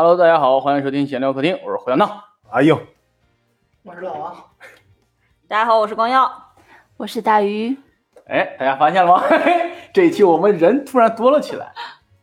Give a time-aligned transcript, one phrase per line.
[0.00, 2.22] Hello，大家好，欢迎收听闲聊客厅，我是胡小闹。
[2.50, 2.72] 阿英，
[3.82, 4.32] 我是老王，
[5.48, 6.54] 大家好，我是光耀。
[6.96, 7.76] 我是大鱼，
[8.28, 9.24] 哎，大家发现了吗？
[9.92, 11.72] 这一期我们人突然多了起来，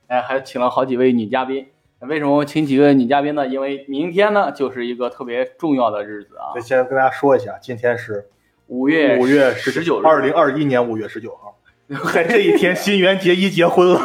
[0.08, 1.68] 哎，还请了好几位女嘉宾。
[2.00, 3.46] 为什么我请几个女嘉宾呢？
[3.46, 8.30] 因为明天呢就是一个特别重要的日子啊那，先跟大家说一下，今天是
[8.67, 11.58] 五月五月十九日，二零二一年五月十九号，
[12.14, 14.00] 在这一天，新垣结衣结婚了。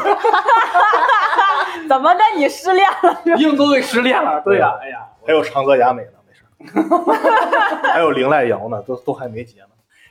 [1.91, 2.21] 怎么的？
[2.37, 3.37] 你失恋了？
[3.37, 4.41] 硬都给失恋了。
[4.43, 6.45] 对呀、哎呀，还有长泽雅美呢，没事。
[7.93, 9.67] 还有林濑遥呢，都都还没结呢。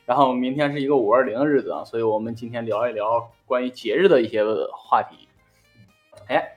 [0.06, 5.30] 然后明天是一个五二零的日子啊，所以我们今天聊一聊关于节日的一些话题。
[6.28, 6.50] 哎，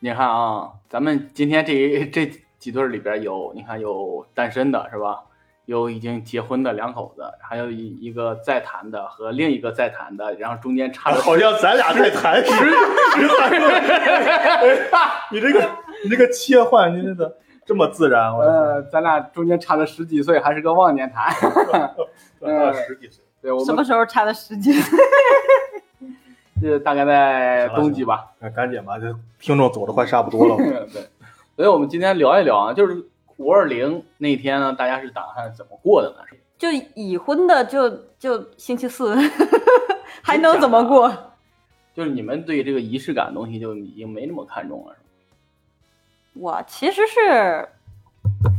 [0.00, 5.22] 你看啊，咱们今天这这几对儿里边有，你看有单身的是吧？
[5.68, 13.52] 有已经结婚的两口子，还有一一个在谈的和另一个在谈的，然后中间差了好像咱俩在谈十十三
[15.30, 15.68] 你这个
[16.02, 21.30] 你这个切换，你这个这么自然，我呃，咱俩中间差了十几岁，还是个忘年谈。
[22.40, 23.22] 大十几岁。
[23.42, 24.74] 对，我什么时候差的时间？
[26.62, 28.32] 这大概在冬季吧。
[28.38, 30.56] 那赶紧吧，这听众走的快差不多了。
[30.56, 31.02] 对，
[31.56, 33.04] 所以我们今天聊一聊啊，就是
[33.38, 36.16] 五二零那天呢，大家是打算怎么过的呢？
[36.58, 39.16] 就已婚的就就星期四，
[40.22, 41.10] 还能怎么过？
[41.94, 45.06] 就是你们对这个仪式感的东西就已经没那么看重了，是吗？
[46.34, 47.68] 我其实是，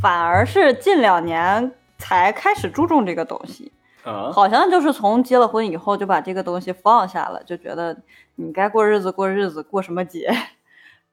[0.02, 3.72] 反而是近两年才开始注重这个东西，
[4.06, 7.96] 嗯，好像就是从结了婚以后就把这个东西放下了，就觉得
[8.36, 10.30] 你该过日子过日子，过什么节？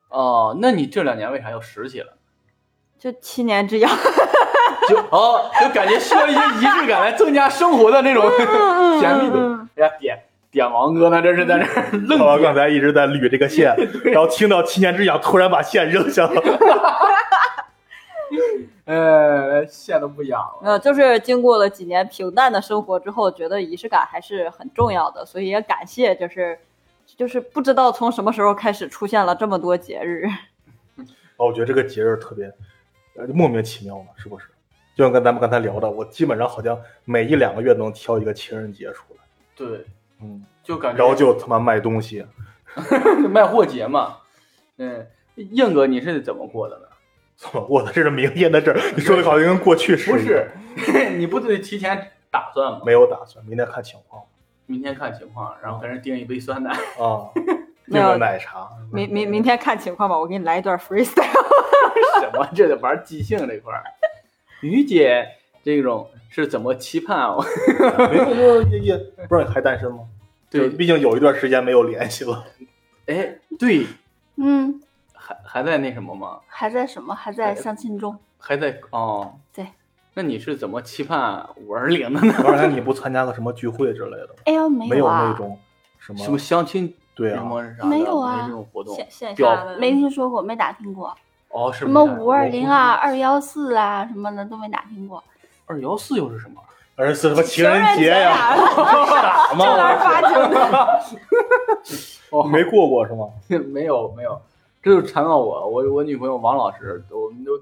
[0.09, 2.17] 哦，那你这两年为啥又拾起了？
[3.07, 3.89] 就七年之痒。
[4.89, 8.29] 就哦，就感觉需要一些仪式感来增加生活的那种
[8.99, 9.39] 甜蜜度。
[9.77, 12.53] 哎呀，点点王哥呢，这是在这愣我刚。
[12.53, 16.43] 才一直在捋这个线， 然后听到七年之痒，突然把线扔下了。
[18.87, 20.73] 呃，线都不痒了。
[20.73, 26.59] 呃，就是经过了几年平淡的生活之后，觉得仪式感还是很重要的，所以也感谢，就是
[27.17, 30.27] 就是不知道从什么时候开始出现了这么多节日。
[31.39, 32.51] 哦，我觉得这个节日特别
[33.19, 34.47] 呃莫名其妙嘛，是不是？
[34.97, 39.23] 就像跟咱们刚才聊的，我基本上好像每一两个月都能挑一个情人节出来，
[39.55, 39.85] 对，
[40.23, 42.25] 嗯，就感觉然后就他妈卖东西，
[43.31, 44.17] 卖货节嘛。
[44.79, 46.85] 嗯，硬哥你是怎么过的呢？
[47.37, 50.51] 怎么过的这是明天的事儿，你说的好像跟过去似的不是，
[51.19, 52.81] 你不得提前打算吗？
[52.87, 54.23] 没有打算，明天看情况
[54.65, 56.71] 明天看情况，然后跟人订一杯酸奶。
[56.71, 57.29] 啊，
[57.87, 61.45] 订个奶茶，明明明天看情况吧，我给你来一段 freestyle。
[62.21, 62.49] 什么？
[62.55, 63.83] 这得玩即兴这块儿。
[64.61, 65.29] 于姐
[65.63, 67.37] 这种是怎么期盼啊？
[68.11, 68.97] 没有也也
[69.29, 70.01] 不是还单身吗？
[70.49, 72.45] 对毕竟有一段时间没有联系了，
[73.07, 73.85] 哎，对，
[74.37, 74.81] 嗯，
[75.13, 76.39] 还还在那什么吗？
[76.47, 77.15] 还在什么？
[77.15, 78.17] 还在相亲中。
[78.39, 79.35] 还在哦。
[79.53, 79.67] 对。
[80.15, 82.33] 那你是怎么期盼五二零的呢？
[82.43, 85.59] 当然你不参加个什么聚会之类的吗，哎呦，没没有啊，那种
[85.99, 87.43] 什么什么相亲对啊？
[87.83, 88.95] 没有啊没这种活动。
[89.11, 91.15] 线下的没听说过，没打听过。
[91.57, 95.25] 哦，是什么五二零啊、二幺四啊什么的都没打听过。
[95.65, 96.61] 二幺四又是什么？
[96.97, 98.19] 而是什么情人节呀？
[98.21, 99.65] 呀，傻吗？
[99.65, 101.03] 正儿八经的。
[102.31, 103.29] 哦，没过过是吗？
[103.73, 104.39] 没有没有，
[104.83, 107.53] 这就缠到我，我我女朋友王老师，我们都，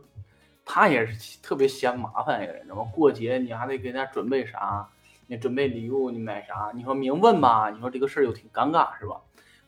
[0.65, 2.87] 她也是特别嫌麻烦一个人，知道吗？
[2.93, 4.87] 过节你还得给人家准备啥？
[5.29, 6.71] 你准备礼物，你买啥？
[6.75, 9.17] 你说明问吧，你说这个事儿又挺尴尬，是吧？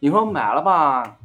[0.00, 1.16] 你说买了吧，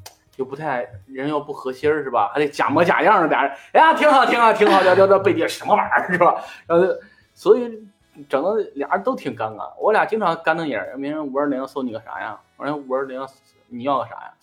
[0.41, 2.31] 又不太人又不合心儿，是吧？
[2.33, 6.41] 还得假模假样的俩人，哎呀，挺好，挺好，挺好，聊聊聊背地什么玩意儿，是吧？
[6.65, 6.91] 然后就
[7.35, 7.87] 所以
[8.27, 9.71] 整的俩人都挺尴尬。
[9.79, 12.39] 我俩经常干瞪眼儿，明天五二零送你个啥呀？
[12.57, 13.23] 我说五二零
[13.67, 14.33] 你要个啥呀？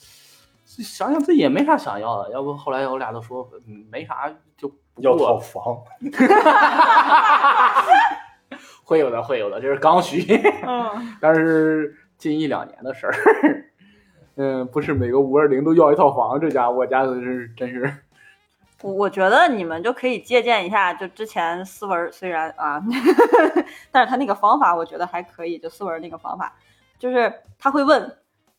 [0.64, 5.36] 想想自己也没啥想要的，要不后来我俩都说嗯没啥就不要套。
[5.36, 5.82] 房，
[8.84, 10.22] 会有的，会有的，这是刚需，
[10.64, 13.64] 嗯， 但是近一两年的事儿。
[14.40, 17.92] 嗯，不是每个五二零都要一套房，这家我家的是真是。
[18.82, 22.80] 我我觉得你们就可以借鉴一下，就之前思文虽然啊，
[23.90, 26.54] 但是他那个方法我觉得还可以，就思文那个方法，
[27.00, 28.16] 就是他会问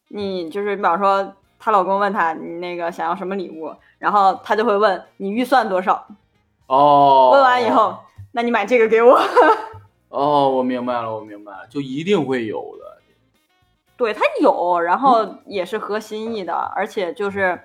[0.10, 6.06] 你，就是比方说她老公问她你那个想要什么礼物，然后他就会问你预算多少，
[6.68, 7.30] 哦。
[7.32, 7.98] 问完以后，
[8.34, 9.18] 那你买这个给我。
[10.10, 12.89] 哦，我明白了，我明白了，就一定会有的。
[14.00, 17.62] 对他有，然后也是合心意的，而且就是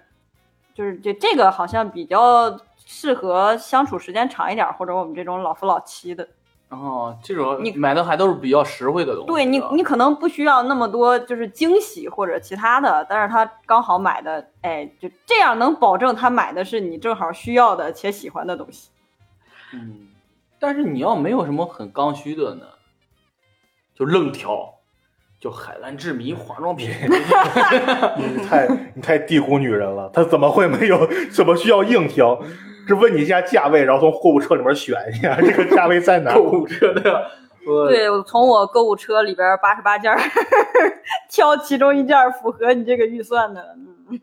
[0.75, 6.27] 就是这这个好像比较适合相处时间长一点，或者我们这种老夫老妻的。
[6.71, 9.27] 哦，这种你买的还都是比较实惠的东西。
[9.29, 18.91] 对你，你可能不需要那么多就是惊喜或者其他的，但是他刚好买的，哎，就这样能保证他买的是你正好需要的且喜欢的东西。
[19.73, 20.09] 嗯，
[20.59, 22.67] 但是你要没有什么很刚需的呢，
[23.95, 24.74] 就愣挑，
[25.45, 26.89] 就海蓝之谜化妆品，
[28.17, 32.43] 你太你太低估女人了，她怎么会没有怎么需要硬挑？
[32.89, 36.33] 是问你一下价位，然后从购物车里面选一下这个价位在哪？
[36.33, 37.31] 购物车的，
[37.67, 40.19] 我对，我从我购物车里边八十八件儿
[41.29, 43.77] 挑其中一件儿符合你这个预算的。
[44.09, 44.19] 嗯，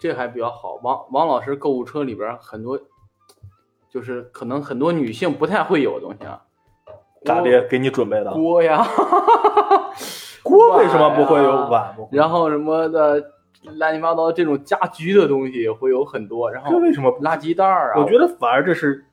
[0.00, 0.80] 这还比较好。
[0.82, 2.80] 王王老师购物车里边很多，
[3.88, 6.42] 就是可能很多女性不太会有的东西啊，
[7.24, 7.62] 咋的？
[7.68, 8.86] 给你准备的锅呀，
[10.42, 13.32] 锅为什么不会有碗然后什么的
[13.62, 17.10] 乱七八糟这种家居的东西会有很多，然后这为什么？
[17.20, 19.04] 垃圾袋儿啊，我觉得反而这是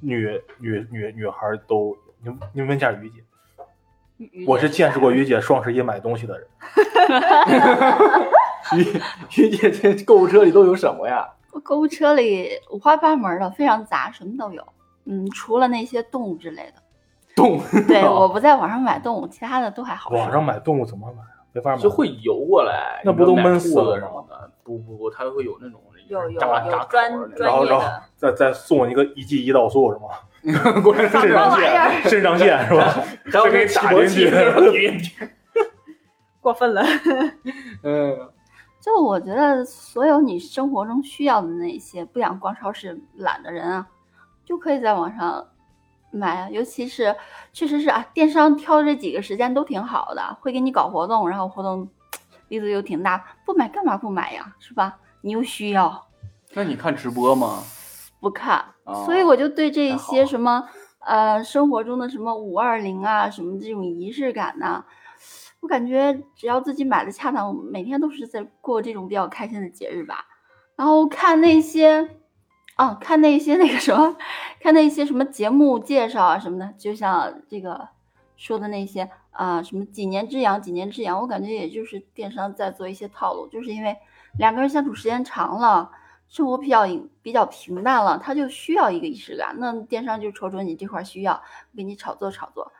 [0.00, 3.24] 女女女女孩都，你你问一下于姐，
[4.46, 6.46] 我是见识过于姐双十一买东西的人。
[8.76, 8.84] 于
[9.42, 11.26] 于姐这购物车里都有什么呀？
[11.52, 14.62] 我购物车里五花八门的，非常杂，什么都有。
[15.06, 16.82] 嗯，除了那些动物之类的，
[17.38, 20.10] 动物对，我不在网上买动物，其他的都还好。
[20.10, 21.26] 网上买动物怎么买啊？
[21.52, 21.78] 没法买。
[21.78, 24.50] 就会游过来，那不都闷死了吗什么的？
[24.62, 30.08] 不不不，它会有那种有有有扎扎专口儿的然后然后专业的，再再送一个一剂胰岛素是吗？
[30.82, 32.84] 过来肾上腺，肾上腺是吧？
[33.30, 35.28] 还有这给那打进去，
[36.40, 36.82] 过分了。
[37.82, 38.16] 嗯，
[38.80, 43.86] 就我觉得，所有你生活中需要的那些不想逛超市、懒的人啊，
[44.44, 45.44] 就可以在网上
[46.10, 46.50] 买啊。
[46.50, 47.14] 尤其是，
[47.52, 51.88] 确实是啊，电商挑这几个时间都挺好的，会给你搞活动，然后活动
[52.48, 54.54] 力度又挺大，不买干嘛不买呀？
[54.58, 54.98] 是吧？
[55.20, 56.06] 你又需要
[56.54, 57.62] 那你看直播吗？
[58.20, 60.68] 不看，哦所以我就对这些什么
[61.00, 64.84] 呃生活中的什么五二零啊，什么这种仪式感呐、
[65.60, 70.24] 我感觉只要自己买的恰当，每天都是在过这种比较开心的节日吧。
[70.76, 72.17] 然后看那些，
[72.78, 74.16] 哦，看那些那个什么，
[74.60, 77.88] 看那些什么节目介绍啊什么的，就像这个
[78.36, 83.94] 说的那些啊，什么几年之痒，几年之痒，我感觉也就是电商在做一些套路，就是因为
[84.38, 85.90] 两个人相处时间长了。
[86.28, 86.86] 生活比较
[87.22, 89.56] 比较平淡了，他就需要一个仪式感。
[89.58, 91.42] 那电商就瞅瞅你这块需要，
[91.74, 92.70] 给你炒作炒作。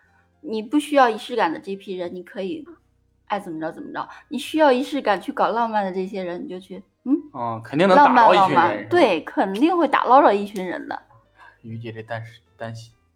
[0.42, 2.62] 你不需要仪式感的这批人，你可以
[3.24, 4.06] 爱怎么着怎么着。
[4.28, 8.88] 你需要仪式感去搞浪漫的这些人，你就去嗯，嗯，肯定能打漫浪漫，到一群人。
[8.88, 11.02] 对，肯定会打捞着一群人的。
[11.62, 12.72] 于姐这单身单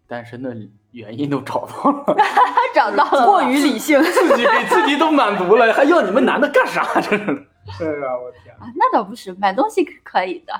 [0.07, 0.55] 单身的
[0.91, 4.01] 原因都找到了，他 找到了过于理性。
[4.03, 6.83] 自己给自己都满足了，还要你们男的干啥？
[7.01, 7.45] 真是，
[7.77, 10.53] 是啊，我天，啊，那倒不是，买东西可以的。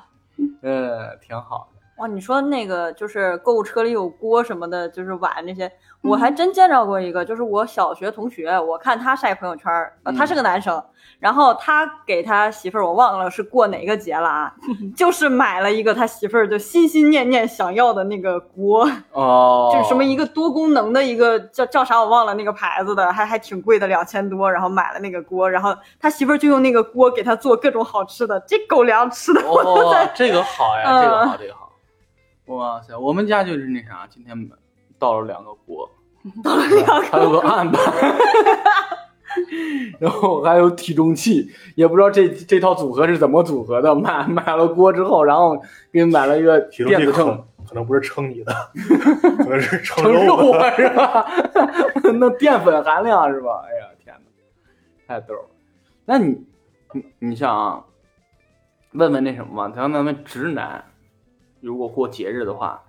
[0.62, 1.73] 嗯，挺好的。
[1.98, 10.84] 哇，你说那个就是购物车里有锅什么的，就是碗那些，我还真见着过一个，就是我小学同学，我看他晒朋友圈儿，呃他是个男生，
[11.20, 14.52] 然后他给他媳妇儿，我忘了是过哪个节了啊，
[14.98, 31.63] 就是买了一个他媳妇儿就心心念念想要的那个锅，哦，就是什么一个多功能的一个叫叫啥我忘了那个牌子的，还还挺贵的，两千多，然后买了那个锅，然后他媳妇儿就用那个锅给他做各种好吃的，这狗粮吃的我这个好呀，嗯这个好，这个好。
[32.48, 34.50] 哇塞，我们家就是那啥，今天
[35.00, 35.90] 倒了两个锅，
[36.44, 37.82] 到了两个还有个案板，
[40.00, 43.96] 然后还有体重器，也不知道这这套组合是怎么组合的。
[43.96, 45.56] 买买了锅之后，然后
[45.92, 48.54] 给你买了一个电子秤，可能不是称你的，
[49.38, 50.60] 可能是称称肉肉的。
[50.60, 51.26] 啊，是吧？
[52.20, 53.64] 那淀粉含量是吧？
[53.66, 54.22] 哎呀，天哪，
[55.08, 55.46] 太逗了。
[56.06, 56.46] 那你
[56.92, 57.84] 你你像啊，
[58.92, 60.84] 问问那什么吧，像咱们直男，
[61.64, 62.84] 如果过节日的话，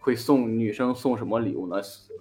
[0.00, 1.76] 会送女生送什么礼物呢？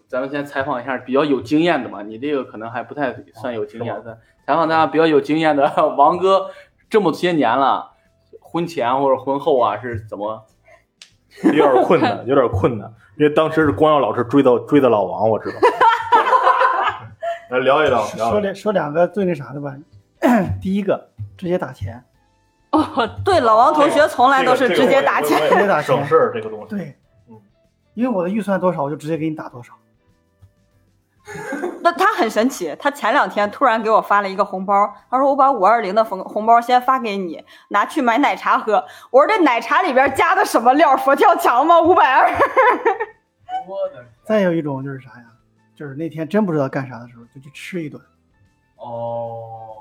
[0.08, 5.66] 咱们先采访一下比较有经验的嘛，你这个可能还不太算有经验是的，采访大家比较有经验的
[5.98, 6.52] 王哥，
[6.90, 7.92] 这么些年了，
[8.40, 10.46] 婚前或者婚后啊是怎么？
[11.44, 15.58] 有点困难，有点困难，因为当时是光耀老师追的追的老王，我知道。
[17.50, 18.42] 来聊一聊，聊说一聊。
[18.42, 19.76] 两说两个最那啥的吧。
[20.62, 22.04] 第一个直接打钱，
[22.78, 25.38] 哦，对，老王同学从来都是直接打钱。
[25.40, 26.68] 这个直接打省事儿，这个东西。
[26.68, 26.96] 对
[27.30, 27.42] 嗯，
[27.94, 29.74] 因为我的预算多少，我就直接给你打多少。
[31.82, 38.86] 那他很神奇，他前两天突然给我发了一个红包，他说我把五二零的红红包先发给你，拿去买奶茶喝。
[39.10, 40.96] 我说这奶茶里边加的什么料？
[40.98, 41.82] 佛跳墙吗？
[41.82, 42.30] 五百二。
[43.68, 45.26] 我的 再有一种就是啥呀？
[45.76, 48.02] 就是那天真不知道干啥的时候，就去吃一顿
[48.78, 49.76] 哦，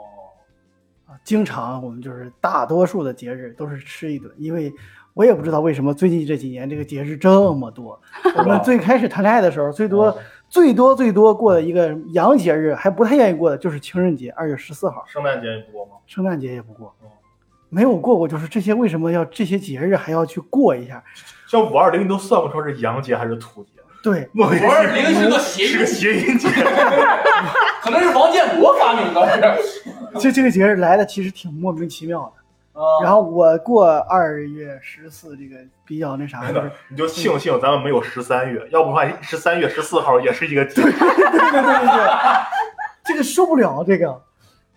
[1.06, 1.18] 啊。
[1.24, 4.72] 经常我们就是大多数的节日都是吃一顿，因为
[5.12, 8.00] 我也不知道为什么最近这几年这个节日这么多。
[8.38, 15.92] 我们最开始谈恋爱的时候，最多、哦最多最多过的一个洋节日，还不太愿意过的就是情人节，二月十四号，圣诞节也不过吗？
[16.06, 17.10] 圣诞节也不过哦，
[17.70, 18.28] 没有过过。
[18.28, 21.02] 就是这些为什么要这些节日还要去过一下？
[21.48, 23.72] 像五二零你都算不出是洋节还是土节。
[24.04, 26.48] 对，五五二零是个谐是个音，谐音节，
[27.80, 29.56] 可能是王建国发明的。
[30.20, 32.80] 是这这个节日来的其实挺莫名其妙的。
[32.80, 35.56] 啊然后我过二月十四这个
[35.86, 40.82] 比较那啥，就是你就庆幸咱们没有十三月，要不的话十三月十四号也是一个节。
[40.84, 42.10] 对对对对，
[43.06, 44.20] 这个受不了这个。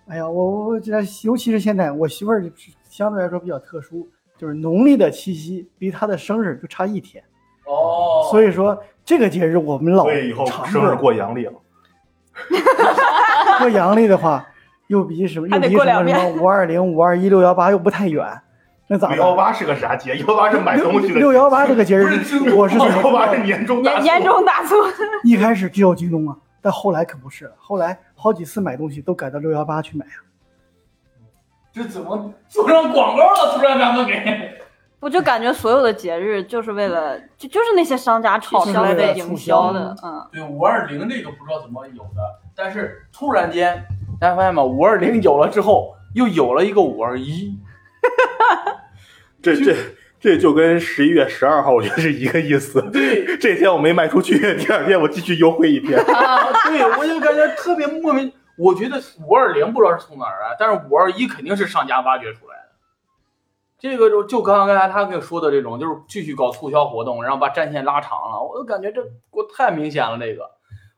[0.08, 0.94] 哎呀，我我我这
[1.24, 2.42] 尤其是现在我媳妇儿
[2.90, 4.08] 相对来说比较特殊，
[4.38, 7.22] 就是农历的七夕离她的生日就差一天，
[7.68, 11.54] 哦，所以说这个节日我们老所以以后常生日过阳历了。
[13.60, 14.46] 过阳历的话，
[14.88, 18.26] 又比什么还得又比什么过两遍什么五二零、五二一、六幺八 又不太远，
[18.88, 19.18] 那咋办？
[19.18, 20.16] 六幺八是个啥节？
[20.18, 21.20] 幺八是买东西的节。
[21.20, 24.76] 六幺八这个节日是，我是怎么幺知道的八是年终大年促年终大促，
[25.24, 30.22] 一开始只有京东啊，但后来可不是了，后来好几次买东西都改到六幺八去买啊。
[31.74, 33.58] 这怎么做上广告了？
[33.58, 34.14] 突然咱们给
[35.00, 42.22] 我就感觉所有的节日就是为了，就就是那些商家炒出来的营销的，嗯，对五二零这个不知道怎么有的，
[42.56, 43.84] 但是突然间
[44.20, 44.64] 大家发现吗？
[44.64, 47.56] 五二零有了之后，又有了一个五二一。
[49.42, 49.76] 这这
[50.20, 52.82] 这就跟十一月十二号我觉得是一个意思。
[52.92, 56.00] 对这天我没卖出去， 第二天我继续优惠一天。
[56.00, 58.32] 啊，对，我就感觉特别莫名。
[58.58, 62.57] 我觉得五二零不知道是从哪儿来，但是五二一肯定是商家挖掘出来的。
[63.80, 70.18] 这个就就刚刚才他跟说的这种，就是继续搞促销活动，然后把战线拉长了，我就感觉这我太明显了。
[70.18, 70.50] 这个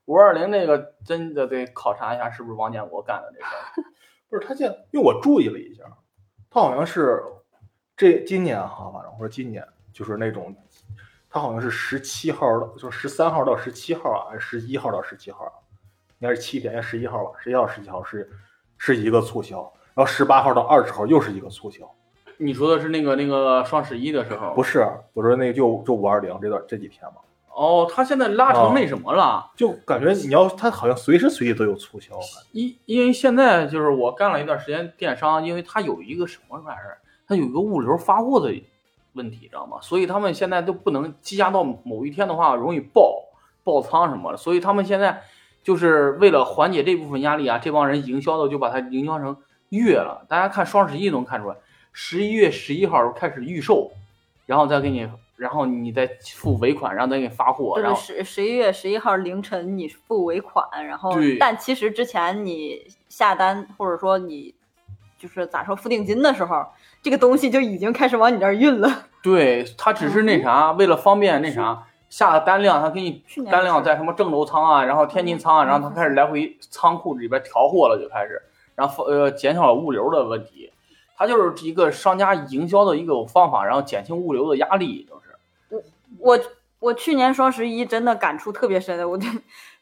[0.06, 3.84] 五二零那个真的得考察一下是不是王建国干的这事儿。
[4.30, 5.84] 不是他现在，因为我注意了一下，
[6.50, 7.22] 他好像是
[7.98, 10.56] 这今年哈，反正或者今年就是那种，
[11.30, 15.46] 他好像是十七号到，就是十三号到十七号啊，还是十一号到十七号？
[16.20, 17.32] 应该是七天，应该十一号吧？
[17.40, 18.32] 十一号、十七号是
[18.78, 19.62] 是一个促销，
[19.94, 21.90] 然后十八号到二十号又是一个促销。
[22.42, 24.54] 你说的是那个那个双十一的时候？
[24.54, 27.22] 不是，我说那个就就五二零这段这几天嘛，
[27.54, 29.52] 哦，他现在拉成那什么了？
[29.58, 32.14] 就感觉你要他好像随时随地都有促销，
[32.54, 38.54] 因因为现在就是我干了一段时间电商，因为它有一个什么玩意儿，它有一个物流发货的
[39.14, 39.78] 问题，知道吗？
[39.82, 43.16] 所以他们现在都不能积压到某一天的话，容易爆
[43.66, 44.38] 爆仓什么的。
[44.38, 45.22] 所以他们现在
[45.62, 49.36] 就是为了缓解这部分压力啊，这帮人营销的就把它营销成
[49.70, 50.26] 月了。
[50.30, 51.56] 大家看双十一能看出来，
[51.92, 53.92] 十一月十一号开始预售，
[54.46, 64.54] 然后再给你，然后你再付尾款，然后再给你发货，十十一月十一号凌晨你付尾款，然后但其实之前你下单或者说你
[65.18, 66.66] 就是咋说付定金的时候，
[67.02, 69.06] 这个东西就已经开始往你这儿运了。
[69.22, 78.42] 对他只是那啥，为了方便那啥下的单量，他给你单量在什么郑州仓啊，然后天津仓啊，然后他开始来回仓库里边调货了，就开始，
[78.76, 80.72] 然后呃减少了物流的问题，
[81.20, 85.84] 它就是一个商家营销的一个方法，然后减轻物流的压力，就是
[86.18, 86.40] 我
[86.80, 89.28] 我去年双十一真的感触特别深，我就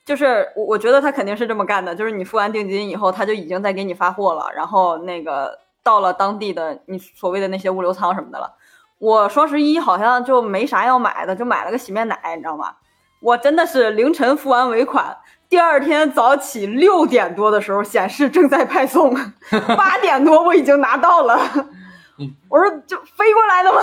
[0.03, 8.55] 就是我我觉得他肯定是这么干的，就是你付完定金以后，他就已经在给你发货了，然后那个到了当地的你所谓的那些物流仓什么的了。
[8.97, 12.73] 我双十一好像就没啥要买的，就买了个洗面奶，你知道吗？
[13.19, 15.15] 我真的是凌晨付完尾款，
[15.49, 19.13] 第二天早起六点多的时候显示正在派送，
[19.77, 21.39] 八点多我已经拿到了。
[22.49, 23.79] 我说就飞过来的吗？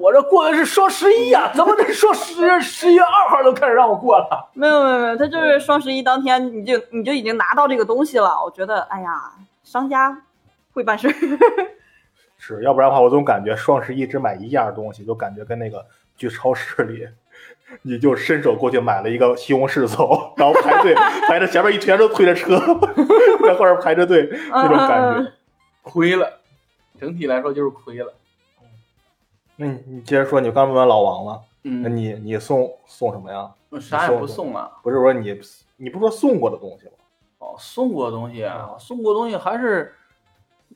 [0.00, 4.50] 我这过的是双十一呀、 怎么能说十十一月二号都开始让我过了？
[4.54, 8.30] 没有没有没有，他就是双十一当天你就你就已经拿到这个东西了。
[8.44, 10.22] 我觉得，哎呀，商家
[10.72, 11.14] 会办事儿。
[12.36, 15.86] 是要不然的话，我总感觉双十一只买一样东西，就感觉跟那个
[16.16, 17.06] 去超市里，
[17.82, 20.94] 你就伸手过去买了一个西红柿走，然后排队
[21.28, 22.56] 排着前面一全都推着车，
[23.46, 25.32] 在后面排着队那种感觉。
[25.82, 26.40] 亏了，
[26.98, 28.14] 整体来说就是亏了。
[29.56, 33.50] 那你你接着说，你刚问完老王了，那嗯，你你送送什么呀？
[33.80, 34.70] 啥也不送了。
[34.82, 35.40] 不是说你
[35.76, 36.92] 你不说送过的东西吗？
[37.38, 39.94] 哦，送过的东西啊，送过的东西还是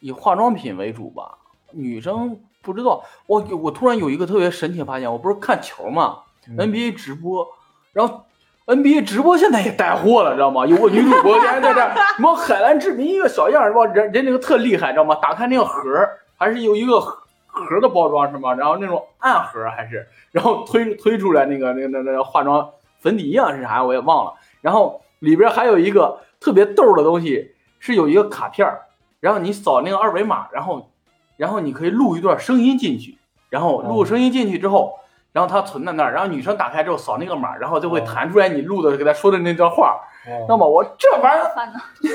[0.00, 1.38] 以化妆品为主吧。
[1.70, 6.18] 女生不知道，我我突然有一个特别神奇的发现，我不是看球嘛、
[6.50, 7.46] 嗯 n b a 直播，
[7.92, 8.24] 然后
[8.66, 10.66] NBA 直播现在也带货了，知道吗？
[10.66, 13.84] 有个女主播 天天在这儿，什么海蓝之谜一个小样儿，是吧？
[13.86, 15.14] 人人那个特厉害，知道吗？
[15.22, 18.52] 打开那个盒儿，还是有一个盒盒的包装是吗？
[18.54, 28.82] 然后那种暗盒还是，然后推推出来那个那个那个那个化妆粉底液是啥我也忘了，然后里边还有一个特别逗的东西，是有一个卡片儿，
[29.20, 30.90] 然后你扫那个二维码，然后
[31.38, 33.16] 然后你可以录一段声音进去，
[33.48, 34.98] 然后录声音进去之后，
[35.38, 40.00] 然后他存在那儿，然后女生打开之后扫那个码，然后就会哦弹出来你录的给她说的那段话。
[40.26, 41.44] 哦那么我这玩意儿。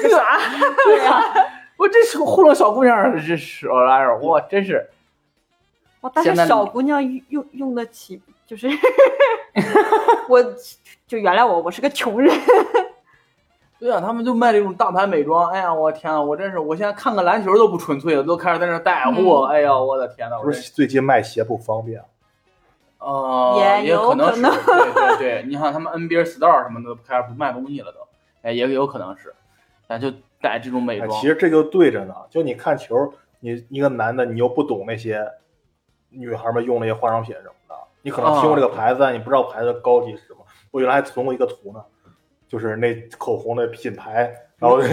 [0.09, 0.37] 啥？
[0.83, 1.23] 对呀、
[1.79, 4.89] 我这是糊弄小姑娘，这是我玩意儿，我真是
[6.01, 8.67] 哇，但是小姑娘用用用得起，就是
[10.27, 10.43] 我
[11.07, 12.29] 就原谅我，我是个穷人。
[13.79, 22.03] 对啊，他们就卖这种大牌美妆，哎呀，我天啊，我真是，我现在看个篮球都不纯粹了，都开始在那带货，哎呀，我的天呐，不是最近卖鞋不方便？
[23.03, 27.99] 呃，也有可能是，能对对对，你看他们 NBA Star 什么的开始不卖东西了都，
[28.41, 29.33] 哎，也有可能是，
[29.87, 30.09] 咱就
[30.41, 32.15] 带这种美其实这就对着呢。
[32.29, 35.27] 就你看球，你一个男的，你又不懂那些
[36.09, 40.39] 女孩们用那些化妆品什么的，你可能听过这个牌子，你不知道牌子高级是什么。
[40.71, 41.83] 我原来还存过一个图呢，
[42.47, 44.79] 就是那口红的品牌，然后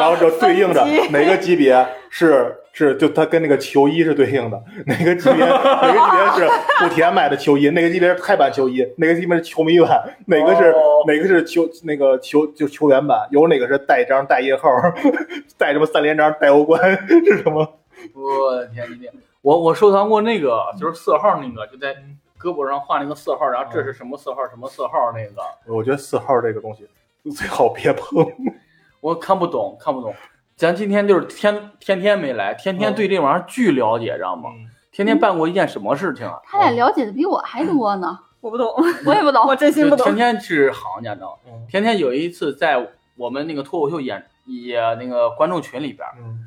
[0.00, 6.52] 然后就对应着哪个级别是是就它跟那个球衣是对应的，哪个级别哪个级别是
[6.84, 14.68] 莆田买的球衣，哪个级别是泰版球衣，哪个级别是球迷版，哪个是、哦哪个是球那个球就球员版，有哪个是带章带印号，
[15.56, 16.78] 带什么三连章带欧冠
[17.08, 17.66] 是什么？
[18.12, 21.94] 我的天，你天，我我收藏过那个，就是色号那个，就在
[22.38, 25.40] 胳膊上画那个色号，然后这是什么色号，什么色号那个，
[25.74, 26.86] 我觉得色号这个东西
[27.30, 28.26] 最好别碰。
[29.00, 30.14] 我看不懂，看不懂。
[30.56, 34.48] 咱今天就是天天天没来，天天对这玩意儿巨了解，知道吗？
[34.90, 36.40] 天天办过一件什么事情啊？
[36.44, 38.66] 他俩了解的比我还多呢，我不懂，
[39.04, 39.46] 我也不懂。
[39.46, 40.16] 我真心不懂天。
[40.16, 41.50] 天是行家，知道吗？
[41.52, 46.40] 嗯天天有一次在我们那个脱口秀演也那个观众群里边，嗯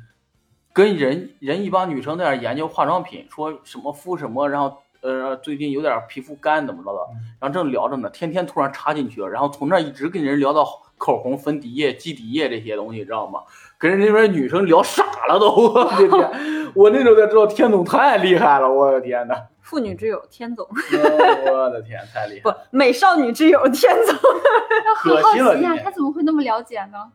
[0.72, 6.98] 跟人人一帮女生在那儿研究化妆品，说什么敷什么，然后呃最近有点皮肤干怎么着的，
[7.38, 10.64] 然后正聊着呢，天天突然插进去了，然后从那儿一直跟人聊到
[11.00, 13.40] 口红、粉底液、肌底液这些东西，知道吗？
[13.78, 16.70] 跟人那边女生聊傻了都，我的天！
[16.76, 24.14] 我那时候才知道天总太厉害了，我的天呐，妇女之友天总，我的天，太厉害 不！，美少女之友天总，
[25.02, 27.10] 很可惜了好奇呀、你他怎么会那么了解呢？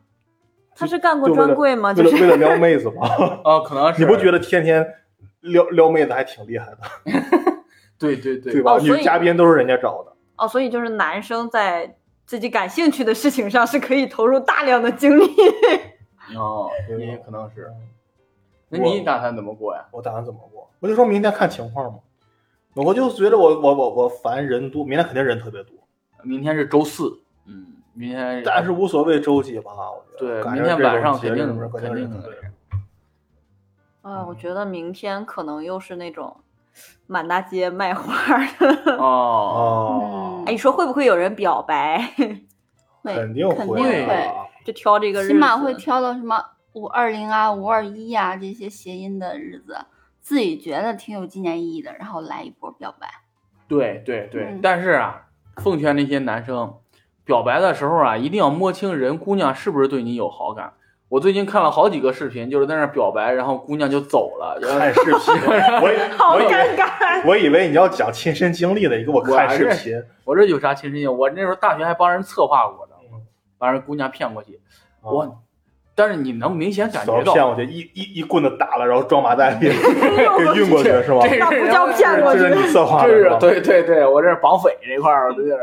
[0.74, 1.94] 他是干过专柜吗？
[1.94, 3.06] 就是了为了撩妹子吗？
[3.44, 4.84] 啊，可能是你不觉得天天
[5.40, 6.78] 撩撩妹子还挺厉害的，
[7.98, 8.72] 对对对对吧？
[8.72, 10.12] 哦女嘉宾都是人家找的。
[10.36, 15.24] 哦，所以就是男生在自己感兴趣的事情上是可以投入大量的精力。
[16.36, 17.72] 哦，也可能是。
[18.68, 19.86] 那你打算怎么过呀？
[19.92, 20.68] 我打算怎么过？
[20.80, 22.00] 我就说明天看情况嘛。
[22.74, 25.72] 我就觉得我我我我烦人多，明天肯定人特别多，
[26.24, 30.42] 明天是周四，嗯，明天但是无所谓周几吧，我觉得。
[30.42, 32.40] 对，明天晚上肯定日肯定肯定的人特别
[34.02, 34.10] 多。
[34.10, 36.36] 啊，我觉得明天可能又是那种
[37.06, 38.96] 满大街卖花儿的。
[38.96, 42.00] 哦，哦，哎，你说会不会有人表白？
[43.02, 44.30] 会，肯定会肯定会。
[44.64, 49.78] 就挑这个日子，起码会挑到什么五二零啊、五二一呀这些谐音的日子，
[50.20, 53.08] 自己觉得挺有纪念意义的，然后来一波表白。
[53.68, 55.22] 对对对，嗯但是啊，
[55.56, 56.74] 奉劝那些男生，
[57.24, 60.72] 表白的时候啊，一定要摸清人姑娘是不是对你有好感。
[61.08, 64.58] 我最近看了好几个视频，就是在那儿表白，然后姑娘就走了。
[64.60, 65.12] 看视频，
[65.80, 67.24] 我以 好尴尬。
[67.24, 70.02] 我以为你要讲亲身经历的，你给我看视频。
[70.24, 71.06] 我这有啥亲身经历？
[71.06, 72.94] 我那时候大学还帮人策划过呢，
[73.56, 74.58] 把人姑娘骗过去。
[75.00, 75.38] 我，
[75.94, 77.64] 但是你能明显感觉到，骗过去？
[77.66, 81.20] 一一一棍子打了，然后装麻袋里 给运过去是吗？
[81.22, 83.38] 这那不叫骗过去这是你策划的是吧？
[83.38, 85.56] 对对对，我这是绑匪这块儿，我这是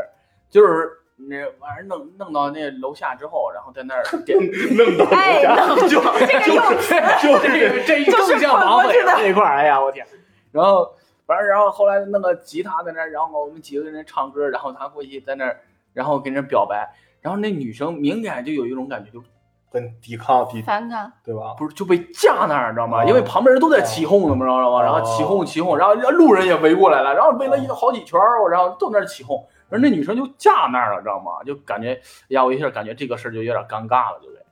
[0.48, 4.38] 就是那完事弄弄到那楼下之后，然后在那儿 点
[4.76, 6.26] 弄到哎人家就就是
[7.22, 10.04] 就是这一更像绑匪了这一块儿，哎呀我天！
[10.50, 10.92] 然后
[11.26, 15.60] 完事，然后后来弄个吉他在那儿，然后我们几个人唱歌，然后他过去在那儿，
[15.92, 16.88] 然后跟人表白，
[17.20, 19.22] 然后那女生明显就有一种感觉，就
[19.70, 21.54] 跟抵抗抵反感，对吧？
[21.56, 23.02] 不是就被架那儿，你知道吗？
[23.02, 24.82] 哦因为旁边人都在起哄呢嘛，知道吗？
[24.82, 29.44] 然后起哄起哄，然后路人也围过来了，然后围了一好几圈儿，然后都在那儿起哄，
[29.74, 31.42] 然后那女生就架那儿了，知道吗？
[31.44, 34.44] 就感觉，哎呀，我一下感觉这个事儿就有点尴尬了，对不对？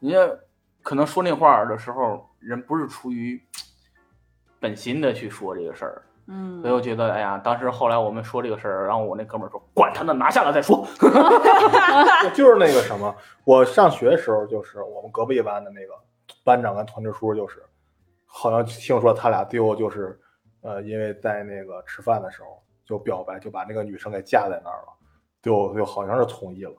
[0.00, 0.34] 人家
[0.82, 3.38] 可能说那话儿的时候，人不是出于
[4.58, 10.86] 本心的去说这个事儿，嗯所以我觉得，哎呀，当时后来我们说这个事儿，然后我那哥们儿说，管他呢，拿下来再说。
[12.32, 15.92] 就是那个什么，我上学的时候，就是我们隔壁班的那个
[16.44, 17.62] 班长跟团支书，就是
[18.26, 20.18] 好像听说他俩最后就是，
[20.62, 24.92] 呃，因为在那个吃饭的时候就表白，就把那个女生给架在那儿了，
[25.40, 26.74] 就就好像是同意了，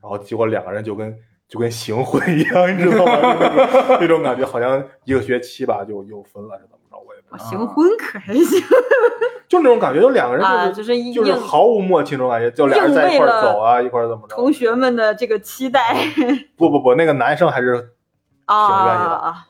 [0.00, 1.16] 然后结果两个人就跟
[1.48, 3.12] 就跟行婚一样，你知道吗？
[4.00, 6.96] 那种种感觉，好像一个学期吧就又分了，是怎么着？
[6.98, 8.60] 我也不知道，行婚可还行
[9.48, 14.34] 就那种感觉，就两个人就是、啊，就是就是毫无默契那种感觉，就俩人在一块儿走啊，一块儿怎么着？
[14.34, 15.94] 同学们的这个期待
[16.56, 17.72] 不不不，那个男生还是
[18.46, 19.46] 挺愿意的啊。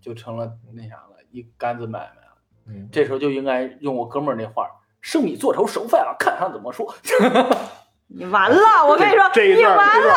[0.00, 2.38] 就成了那啥了，一杆子买卖了。
[2.66, 6.94] 嗯，这时候就应该用我哥们儿那话儿：“生米做成熟饭了，看他怎么说。
[8.10, 10.16] 你完了，我跟你说，这一你完段这一段，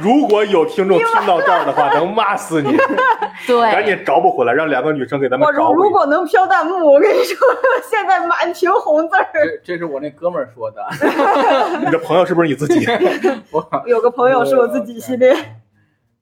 [0.00, 2.76] 如果有听众听到这儿的话，能骂死你，
[3.46, 5.84] 对赶对，紧找补回来，让两个女生给咱们我找补一下。
[5.84, 7.38] 如果能飘弹幕，我跟你说，
[7.88, 9.28] 现在满屏红字儿。
[9.32, 10.84] 这这是我那哥们儿说的
[11.78, 12.84] 你这朋友是不是你自己？
[13.52, 15.32] 我有个朋友是我自己系列，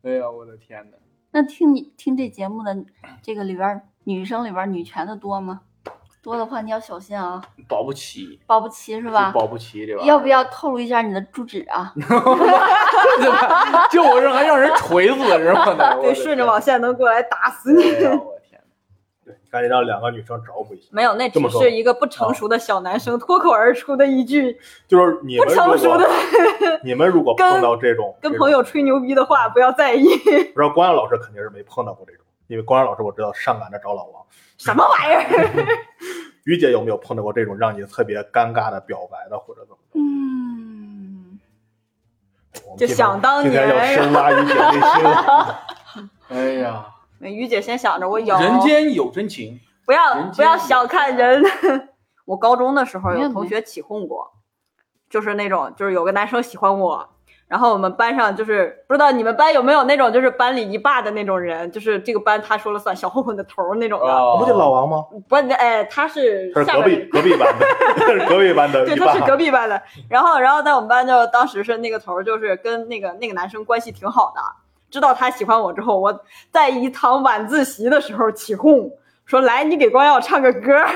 [0.03, 0.99] 哎呀，我的天哪！
[1.33, 2.77] 那听你听这节目的
[3.23, 5.63] 这个里边女生里边女权的多吗？
[6.27, 9.31] 多的话你要小心啊，保不齐保不齐是吧？
[9.33, 11.93] 保不齐这玩意儿要不要透露一下你的住址啊？
[13.93, 15.95] 就我这还让人锤死是吗？
[16.03, 17.85] 对，顺着网线能过来打死你。
[17.85, 18.61] 我天哪！
[19.25, 20.89] 对，赶紧让两个女生找补一下。
[20.91, 24.59] 没有，那只是一个不成熟的小男生脱口而出的一句
[24.89, 26.11] 就是你不成熟的
[26.83, 30.09] 你们如果 碰到这种跟朋友吹牛逼的话，不要在意。
[30.09, 34.25] 不知道光阳老师肯定是没碰到过这种，因为光阳老师我知道上赶着找老王。
[34.59, 35.67] 什么玩意儿？
[36.45, 40.01] 于姐有没有碰到过这种让你特别尴尬的表白的，或者怎么的？
[40.01, 41.41] 嗯，
[42.79, 45.61] 就想当今天要年深挖于姐内心了。
[46.29, 46.87] 哎呀，
[47.21, 51.43] 于姐先想着我有，人间有真情，不要不要小看人。
[52.25, 54.33] 我高中的时候有同学起哄过，
[55.09, 57.16] 就是那种就是有个男生喜欢我，
[57.49, 64.07] 然后我们班上就是不知道你们班有没有那种就是班里一霸的那种人，就是这个班他说了算，小混混的头儿那种的。
[64.07, 65.05] 哦不就老王吗？
[65.29, 69.37] 不，哎，他是他是隔壁隔壁班的， 他是隔壁班的对，他是隔。
[69.37, 69.81] 壁班的。
[70.09, 74.41] 然后，然后在我们班就当时是那个头儿，就是跟那个那个男生关系挺好的。
[74.91, 78.91] 知道他喜欢我之后，我在一堂晚自习的时候起哄
[79.27, 80.89] 说：“来，你给光耀唱个歌儿。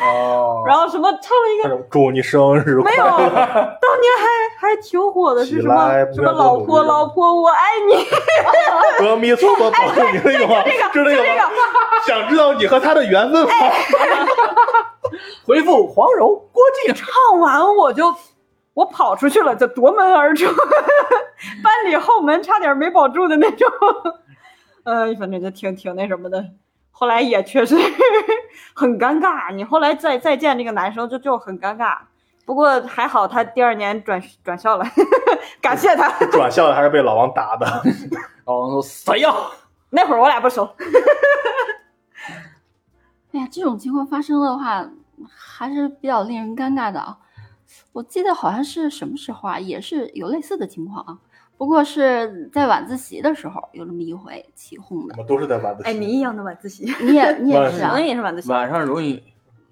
[0.00, 3.30] 哦，然后什么唱了一个，祝你生日没有，快乐！
[3.30, 8.06] 当年还还挺火的，是什么什么老婆老婆我爱你，
[9.06, 10.64] 阿弥陀佛，保佑你那个吗？
[10.92, 11.50] 是那个吗？
[12.06, 13.50] 想知道你和他的缘分吗？
[15.46, 18.14] 回复黄柔郭靖，唱完我就
[18.74, 20.46] 我跑出去了，就夺门而出，
[21.64, 23.68] 班里后门差点没保住的那种。
[24.84, 26.44] 呃、反正就挺挺那什么的。
[26.98, 27.76] 后来也确实
[28.74, 31.96] 很尴尬，你后来再再见这个男生就就很尴尬。
[32.44, 34.84] 不过还好他第二年转转校了，
[35.62, 36.10] 感谢他。
[36.32, 37.66] 转校的还是被老王打的。
[38.46, 39.32] 老王说谁呀？
[39.90, 40.68] 那会儿我俩不熟，
[43.30, 44.84] 哎呀，这种情况发生的话，
[45.32, 47.16] 还是比较令人尴尬的啊。
[47.92, 51.18] 我记得好像是什么时候啊，也是有类似的情况啊，
[51.58, 55.90] 不过是在晚自习的时候有这么一回起哄的都是在晚自习。
[55.90, 58.48] 哎，你一样的晚自习， 你也你也晚是啊也是晚自习。
[58.48, 59.20] 晚上容易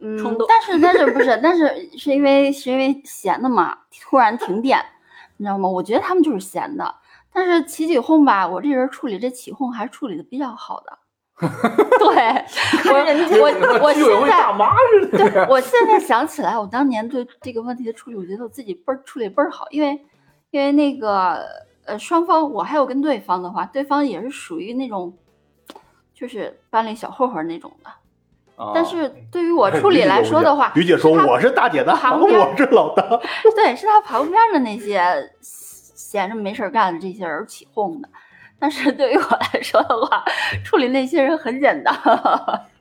[0.01, 4.79] 嗯冲动，但是但是不是，但是是因为是因为闲的嘛，突然停电，
[5.37, 5.69] 你知道吗？
[5.69, 6.95] 我觉得他们就是闲的，
[7.33, 10.99] 但是起起哄吧，我这人处理这起哄还是处理的比较好的。
[11.39, 12.17] 对，
[12.91, 15.19] 我我我现在大妈似的。
[15.19, 20.01] 对，我现在想起来，我当年对这个问题的处理，我觉得我自己倍儿处理倍儿好，因为
[20.51, 21.45] 因为那个
[21.87, 25.17] 呃双方，我还有跟对方的话，对方也是属于那种
[26.15, 27.91] 就是班里小混混那种的，
[28.63, 33.03] 啊但是对于我处理来说的话，于姐说是我是大姐大，旁边我是老大。
[33.55, 35.01] 对，是他旁边的那些
[35.41, 38.09] 闲着没事儿干的这些人起哄的。
[38.59, 40.25] 但是对于我来说的话，
[40.65, 41.95] 处理那些人很简单。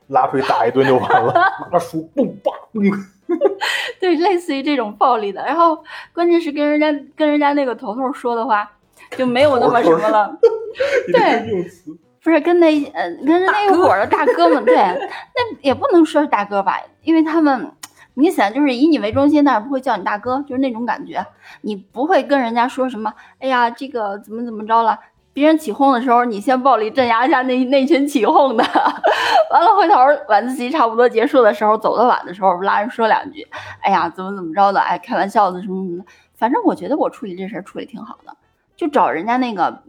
[0.08, 1.34] 拉出去打一顿就完了。
[1.70, 2.90] 拿书嘣吧嘣。
[4.00, 5.44] 对，类似于这种暴力的。
[5.44, 8.70] 然后关键是跟人家跟人家那个头头说的话，
[9.12, 10.36] 就没有那么什么了。
[11.12, 11.96] 对用词。
[12.22, 17.70] 不是跟那呃跟那一伙儿的大哥们，对， 那也不能说是大哥吧，因为他们
[18.14, 21.24] 明显就是以你为中心，但是不会叫你大哥，就是那种感觉。
[21.60, 24.98] 你不会跟人家说什么，哎呀，这个怎么怎么着了。
[25.32, 28.64] 别人起哄的时候，你先暴力镇压一下那那群起哄的，
[29.52, 29.94] 完了回头
[30.28, 33.46] 晚自习差不多结束的时候，走的晚的时候，拉人说两句，
[33.82, 36.04] 哎呀，怎么怎么着的，哎，开玩笑的什么什么的。
[36.34, 38.35] 反正我觉得我处理这事儿处理挺好的，
[38.76, 39.82] 就找人家那个，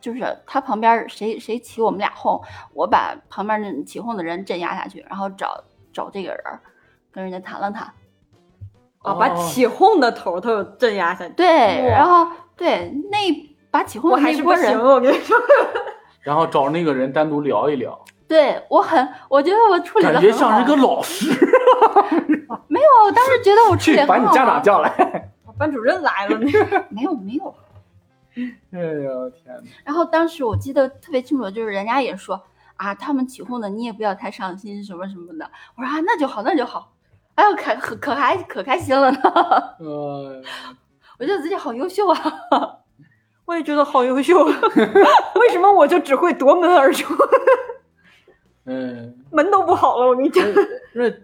[0.00, 2.40] 就是他旁边谁谁起我们俩哄，
[2.72, 6.42] 我把旁边那起哄的人镇压下去，然后找找这个人，
[7.12, 7.92] 跟人家谈了谈。
[9.02, 11.32] 啊，把起哄的头头镇压下去。
[11.34, 11.46] 对，
[11.88, 12.26] 然后
[12.56, 13.18] 对那
[13.70, 15.36] 把起哄的我还那波人是不行，，我跟你说，
[16.20, 17.98] 然后找那个人单独聊一聊，
[18.28, 21.30] 对我很，我觉得我处理的感觉像是个老师。
[22.68, 25.30] 没有，我当时觉得我处理 得去把你很好啊家长叫来。
[25.56, 26.38] 班主任来了，
[26.90, 27.54] 没有没有。
[28.72, 29.62] 哎呦天哪！
[29.84, 32.40] 然后当时我记得特别清楚，就是人家也说
[32.76, 35.50] 啊，他们起哄的你也不要太上心，什么什么的。
[35.76, 36.92] 我说啊，那就好，那就好。
[37.34, 39.18] 哎呦，可可可还可开心了呢！
[39.78, 40.42] 呃，
[41.18, 42.76] 我觉得自己好优秀啊！
[43.46, 47.14] 我也觉得好优秀， 为什么我就只会夺门而出？
[48.66, 50.46] 嗯，门都不好了，我跟你讲。
[50.92, 51.18] 那这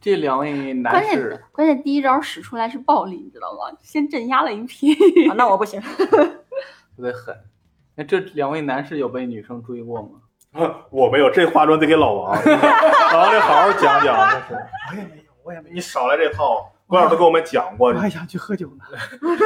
[0.00, 3.76] 这两位男士键，关键第一招使出来是暴力，你知道吗？
[3.82, 4.92] 先镇压了一批。
[5.28, 5.80] 啊那我不行，
[6.96, 7.36] 特别狠。
[7.94, 10.08] 那这两位男士有被女生追过吗？
[10.90, 14.62] 我没有，这话说得给老王，老王得好好讲讲，这是。
[14.90, 18.84] 我也没有，我也没有，你少来这套，关老师都跟我们讲过我，还想去喝酒呢。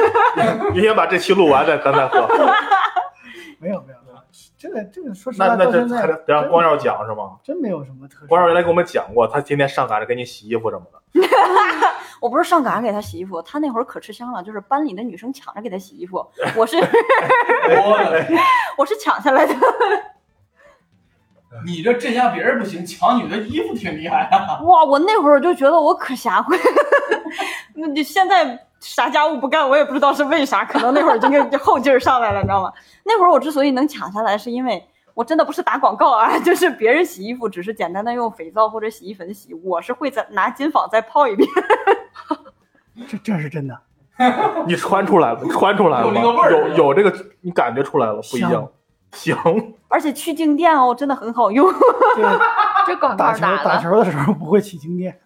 [0.75, 2.27] 你先把这期录完再咱再喝。
[3.59, 3.99] 没有，没有
[4.57, 7.37] 这个这个说实那那这还得得让光耀讲是吗？
[7.43, 8.27] 真没有什么特殊。
[8.27, 10.99] 光耀原来跟我们讲过，他天天上赶着给你洗衣服什么的。
[12.19, 16.75] 我不是上赶着给他洗衣服，他那会儿可吃香了，就是班里的女生抢着给他洗衣服，我是
[18.77, 19.53] 我是抢下来的。
[21.65, 24.59] 你这镇压别人不行，抢女的衣服挺厉害啊！
[24.63, 26.63] 哇，我那会儿就觉得我可侠会了。
[27.75, 32.71] 那你现在啥家务不干，我也不知道是为啥，可能那会儿这个后劲儿上来了，你知道吗？
[33.03, 41.49] 那会儿我之所以能抢下来，是因为我真的不是打广告啊， 就是别人洗衣服只是简单的用肥皂或者洗衣粉洗，我是会再拿金纺再泡一遍。
[43.07, 43.79] 这这是真的，
[44.67, 48.67] 你穿出来了，穿出来了吗，有那个味儿有有这个，你感觉出来了，不一样。
[49.13, 49.35] 行，
[49.87, 51.67] 而且去静电哦，真的很好用。
[52.85, 55.17] 这广告打球打球的时候不会起静电。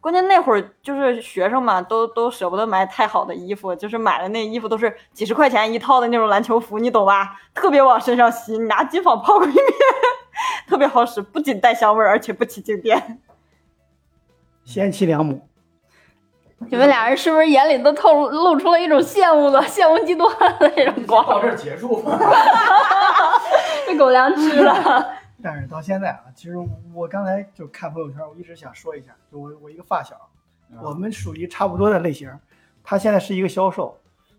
[0.00, 7.40] 关键那会儿就是学生嘛，都都舍不得买太好的衣服，就是买的那衣服都是几十块钱一套的那种篮球服，你懂吧？
[7.54, 9.64] 特别往身上吸，你拿金纺泡过一遍，
[10.68, 13.20] 特别好使，不仅带香味儿，而且不起静电。
[14.64, 15.40] 贤妻良母，
[16.70, 21.42] 你们俩人是不是眼里都透露露出了一种羡慕的羡慕嫉妒恨的那种光到光？
[21.42, 22.02] 这儿结束。
[23.86, 25.06] 被狗粮吃了。
[25.42, 26.54] 但是到现在啊，其实
[26.94, 30.14] 我刚才就看朋友圈，我一直想说一下，就我我一个发小，
[30.80, 32.32] 我们属于差不多的类型。
[32.84, 33.98] 他现在是一个销售，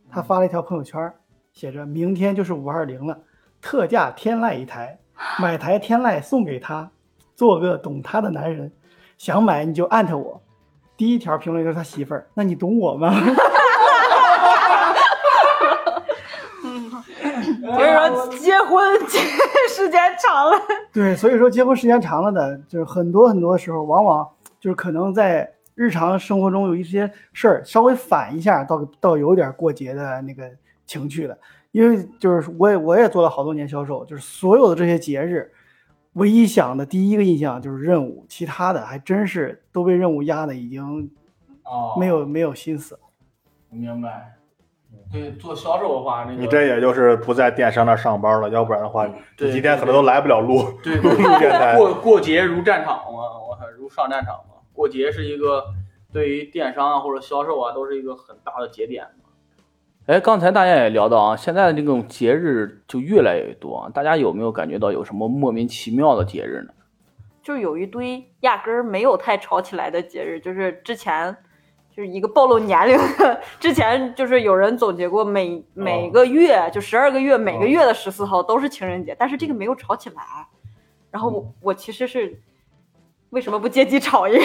[0.10, 1.14] 他发了一条朋友圈，
[1.52, 3.20] 写着“明天就是五二零了，
[3.62, 4.98] 特价天籁一台，
[5.40, 6.90] 买台天籁送给他，
[7.36, 8.72] 做个懂他的男人，
[9.18, 10.42] 想买你就艾特我。”
[10.96, 13.14] 第一条评论就是他媳妇儿，那你懂我吗？
[17.62, 19.00] 所 以说结婚
[19.84, 20.58] 时间长了，
[20.94, 24.28] 对，所以说结婚时间长了的，就是很多很多时候，往往
[24.60, 30.50] 就是可能在日常生活中有一些事儿稍微反一下，倒倒有点过节的那个
[30.86, 31.38] 情趣了。
[31.72, 35.52] 因为就是我也我也做了好多年销售，就是所有的这些节日，
[36.14, 41.12] 唯一想的第一个印象就是任务，其他的还真是都被任务压的已经
[41.64, 42.98] 哦，没有没有心思。
[43.70, 44.36] 我明白。
[45.14, 51.78] 对，做销售的话，那个你这也就是不在电商那上班了，要不然的话，对你今天可能都来不了路对 录录电台。
[51.78, 54.56] 过过节如战场嘛，我看如上战场嘛。
[54.74, 55.64] 过节是一个
[56.12, 59.30] 对于电商啊或者销售啊都是一个很大的节点嘛。
[60.08, 66.74] 哎，刚才大家也聊到啊，现在的这种节日就越来越多啊，大家有没有感觉到有什么莫名其妙的节日呢？
[67.44, 71.38] 就是有一堆压根儿没有太吵起来的节日，就是之前
[71.96, 80.24] 就是一个暴露年龄的，之前就是有人总结过每每个月就十二个月每个月的十四号都是情人节，但是这个没有吵起来。
[81.12, 82.42] 然后我我其实是
[83.30, 84.44] 为什么不借机吵一个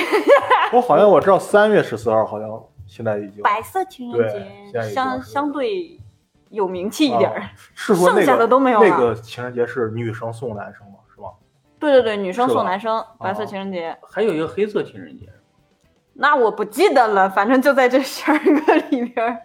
[0.75, 5.99] 我好像我知道三月十四号好像现在已经白色情人节，相相对
[6.51, 7.41] 有名气一点儿。
[7.41, 10.99] 啊是说那剩下的都没有了那个情人节是女生送男生吗？
[11.15, 11.31] 是吗？
[11.79, 15.27] 对对对，女生送男生白色哦情人节，还有一个黑色情人节，
[16.21, 19.41] 那我不记得了，反正就在这十二个里边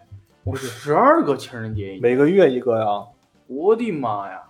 [0.55, 3.05] 十二个情人节，每个月一个呀，
[3.45, 4.41] 我的妈呀，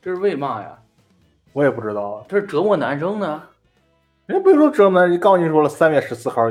[0.00, 0.78] 这是为嘛呀？
[1.52, 2.24] 我也不知道。
[2.28, 3.42] 这是折磨男生呢？
[4.26, 6.48] 人家不是说折磨男，刚跟你说了，三月十四号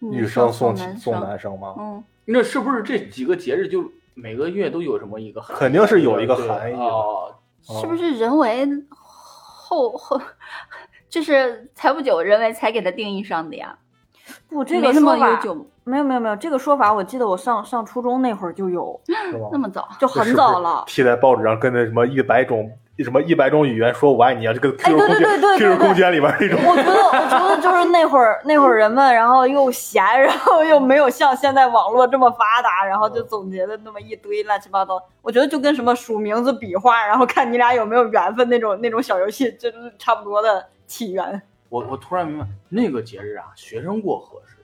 [0.00, 1.76] 女生送男送，男生吗？
[1.78, 5.60] 嗯，那是不是这几个节日就每个月都有什么一个含义？
[5.60, 7.34] 肯定是有一个含义啊哦。
[7.80, 10.20] 是不是人为后后，
[11.08, 13.78] 就是才不久人为才给他定义上的呀？
[14.48, 15.40] 不，这个说法
[15.84, 19.00] 没有没有没有，这个说法我记得我上上初中那会儿就有，
[19.50, 19.88] 那么早？
[19.98, 20.84] 就很早了。
[20.86, 26.60] 贴在报纸上，跟那什么一百种什么一百种语言说我爱你啊，这个 QQ 空对对对对间对 QQ 空间里边那种。
[26.64, 35.02] 我觉得，我觉得就是那会儿，那会儿人们，然后又闲，然后又没有像现在网络这么发达，然后就总结的那么一堆乱七八糟。
[35.20, 41.42] 我觉得就跟什么数名字、比划，然后看你俩有没有缘分那种那种小游戏，就是差不多的起源。
[41.72, 44.58] 我我突然明白，那个节日啊，学生过合适，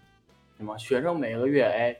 [0.58, 0.76] 对吗？
[0.76, 1.96] 学生每个月哎，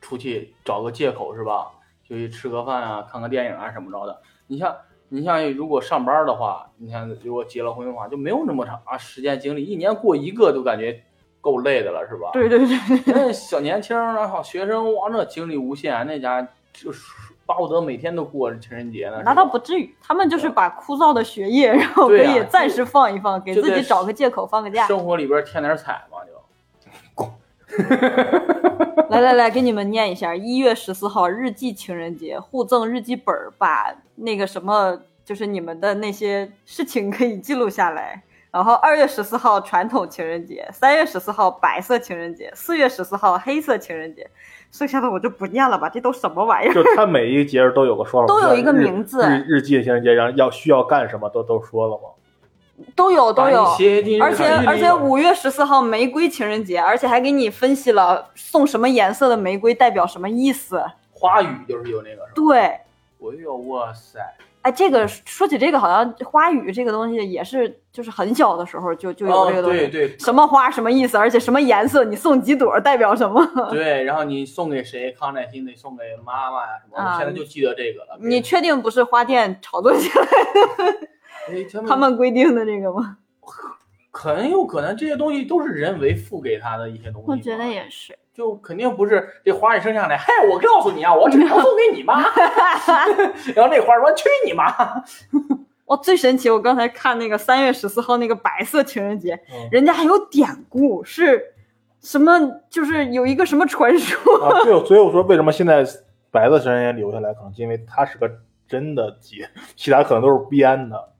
[0.00, 1.72] 出去找个借口是吧？
[2.08, 4.22] 就去吃个饭啊，看个电影啊什么着的。
[4.46, 4.72] 你像
[5.08, 11.02] 你像如果上班的话，你像如果结了婚的话，就没有那么长啊时间精力，一年过一个都感觉
[11.40, 12.30] 够累的了，是吧？
[12.32, 16.40] 对对对对，那小年轻儿然后学生哇，那精力无限，那家
[16.72, 17.02] 就是
[17.46, 19.22] 巴不得每天都过情人节呢。
[19.24, 24.86] 那倒不至于，他们就是把枯燥的学业， 然后可以暂时放一放，给自己找个借口放个假。
[24.86, 26.32] 生活里边添点彩嘛，就
[29.08, 38.22] 来来来，给你们念一下：一月十四号日记情人节，互赠日记本儿，把那个什么，就是你们的那些事情可以记录下来。
[38.50, 44.28] 然后二月十四号传统情人节，三月十四号白色情人节，四月十四号黑色情人节，
[44.72, 46.74] 剩下的我就不念了吧，这都什么玩意儿？
[46.74, 52.08] 就他每一个节日都有个说法，都有一个名字日日记情人节，然后要需要干什么都都说了吗？
[52.96, 53.64] 都有都有
[54.20, 60.82] 而且而且五月十四号玫瑰情人节，而且还给你分析了送什么颜色的玫瑰代表什么意思。
[61.12, 62.32] 花语就是有那个是吧？
[62.34, 62.82] 对，哎
[63.40, 64.18] 呦哇塞，
[64.62, 69.78] 哎，这个说起这个，好像花语这个东西也是，就是很小的时候就就有哦这个东西。
[69.78, 73.44] 对对什么花什么意思，而且什么颜色，你送几朵代表什么？
[73.70, 78.16] 对，然后你送给谁，康乃馨得送给妈妈呀什么，啊我现在就记得这个了。
[78.20, 80.24] 你确定不是花店炒作起来
[81.50, 83.18] 哎他们他们规定的这个吗？
[84.14, 87.30] 很有可能这些东西都是人为赋给他的一些东西。
[87.30, 88.16] 我觉得也是。
[88.34, 92.22] 就肯定不是这花一生下来，嘿，我告诉你啊，我只能送给你妈。
[93.54, 94.72] 然后那花说去你妈！
[95.84, 96.48] 哦，最神奇！
[96.48, 101.54] 我刚才看那个三月十四号那个白色情人节，嗯人家还有典故，是
[102.00, 102.40] 什么？
[102.70, 105.84] 就是有一个什么传说，啊，对，所以我说为什么现在
[106.30, 108.30] 白色情人节留下来，可能是因为它是个
[108.66, 111.12] 真的节，其他可能都是编的。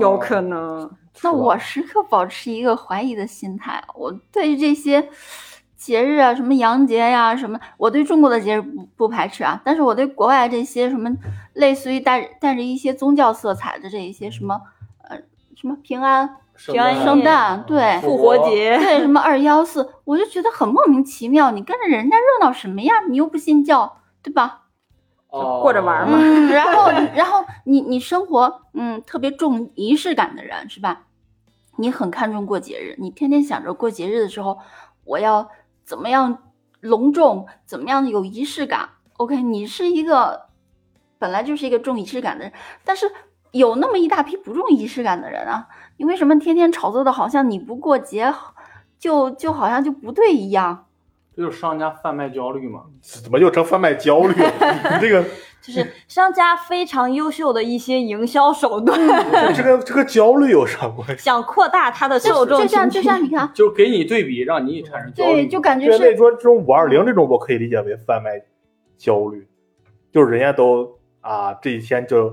[0.00, 0.90] 有可能。
[1.22, 5.08] 那我时刻保持一个怀疑的心态，我对于这些
[5.78, 11.08] 节日啊，什么洋节呀、什么，我对中国的节日不不排斥啊，但是我对国外这些什么
[11.54, 14.60] 类似于带带着一些宗教色彩的这一些什么，
[15.08, 15.16] 呃，
[15.54, 22.94] 什么平安、平安圣诞，对，复活节，对，什么二幺四，我就觉得很莫名其妙，你跟着人家热闹什么呀？
[23.08, 24.64] 你又不信教，对吧？
[25.30, 31.02] 哦过着玩嘛嗯，然后 然后你你生活嗯特别重仪式感的人是吧？
[31.76, 34.58] 你很看重过节日，你天天想着过节日的时候
[35.04, 35.48] 我要
[35.88, 36.42] 怎么样
[36.80, 38.90] 隆重，怎么样有仪式感。
[39.16, 40.48] OK，你是一个
[41.18, 42.52] 本来就是一个重仪式感的人，
[42.84, 43.10] 但是
[43.52, 48.34] 有那么一大批不重仪式感的人啊，你为什么天天炒作的好像你不过节
[48.98, 50.84] 就就好像就不对一样？
[51.34, 52.82] 这就是商家贩卖焦虑嘛。
[53.00, 54.52] 怎么又成贩卖焦虑了？
[54.92, 55.24] 你这个
[55.60, 58.98] 就是商家非常优秀的一些营销手段，
[59.54, 61.16] 这个这个焦虑有啥关系？
[61.24, 63.08] 想扩大它的受众就像就群体。
[63.08, 65.42] 像你看，就给你对比，让你产生焦虑。
[65.42, 68.40] 对，就感觉对，是那说这种五二零这种，我可以理解为贩卖
[68.96, 69.46] 焦虑，
[70.10, 72.32] 就是人家都啊这一天就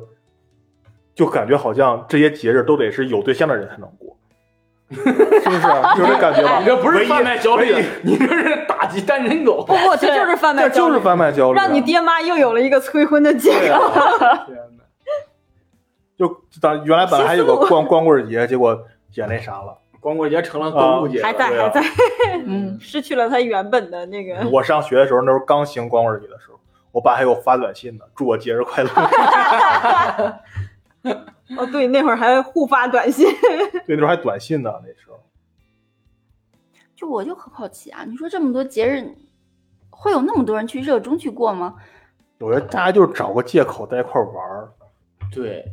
[1.13, 4.14] 就感觉好像这些节日都得是有对象的人才能过，
[4.91, 5.67] 是不是？
[5.99, 6.59] 有 这感觉吧？
[6.59, 9.63] 你这不是贩卖焦虑， 你这是打击单身狗。
[9.65, 13.83] 不不，这就是贩卖这焦虑，就是贩卖焦虑啊，让你爹妈又有了一个催婚的借对口。
[13.83, 14.83] 啊天哪
[16.17, 19.77] 就咱原来本来还有个光光棍节，结果也那啥了。
[19.99, 21.81] 光棍节成了购物节，还在还在，
[22.45, 24.47] 嗯，失去了他原本的那个。
[24.49, 26.59] 我上学的时候，那时候刚兴光棍节的时候，
[26.91, 28.89] 我爸还给我发短信呢，祝我节日快乐。
[31.57, 33.27] 哦，对，那会儿还互发短信。
[33.85, 35.19] 对，那时候还短信呢，那时候。
[36.95, 39.05] 就我就很好奇啊，你说这么多节日，
[39.89, 41.75] 会有那么多人去热衷去过吗？
[42.39, 44.69] 我觉得大家就是找个借口在一块儿玩儿。
[45.31, 45.63] 对，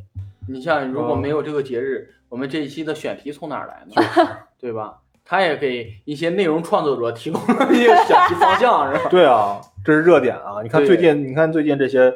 [0.48, 4.02] 你像如果嗯没有这个节日，我们这一期的选题从哪儿来呢？
[4.58, 4.98] 对吧？
[5.24, 9.08] 他也给一些内容创作者提供了一些选题方向，是吧？
[9.08, 10.60] 对啊，这是热点啊！
[10.62, 12.12] 你看最近，你看最近这些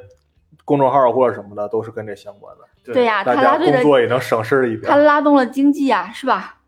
[0.66, 4.96] 公众号或者什么的，都是跟这相关的，对呀、大家工作也能省事一点他。
[4.96, 6.59] 拉动了经济啊，是吧？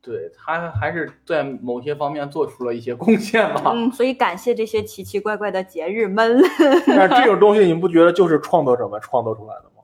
[0.00, 3.72] 对他还是在某些方面做出了一些贡献吧。
[3.74, 6.40] 嗯，所以感谢这些奇奇怪怪的节日们。
[6.86, 9.82] 但是这种东西，你不觉得就是创作者们创作出来的吗？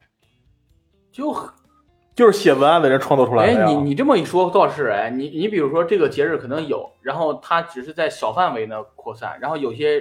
[1.10, 1.36] 就
[2.14, 10.00] 就是写文案的人创作出来的哎，你你这么一说倒是哎，你你比如说这个节日可能有，然后它只是在小范围的扩散，然后有些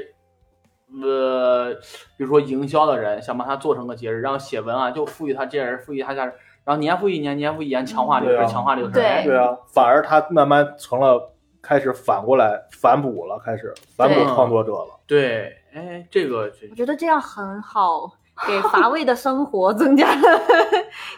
[1.02, 1.74] 呃，
[2.18, 6.34] 比如说营销的人想把它做成个节日，然后写文案就赋予它这人，赋予它价值，
[6.66, 9.02] 然后年复一年，年复一年强化这个强化这个事儿。
[9.02, 15.00] 对哎对啊，反而他慢慢成了开始反过来反哺了，开始反哺创作者了。
[15.08, 18.12] 对，哎，这个我觉得这样很好，
[18.46, 20.42] 给乏味的生活 增加了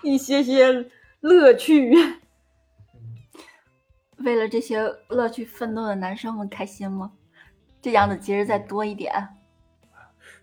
[0.04, 0.86] 一些些
[1.22, 1.96] 乐趣。
[4.18, 7.12] 为了这些乐趣奋斗的男生们开心吗？
[7.82, 9.12] 这样的节日再多一点，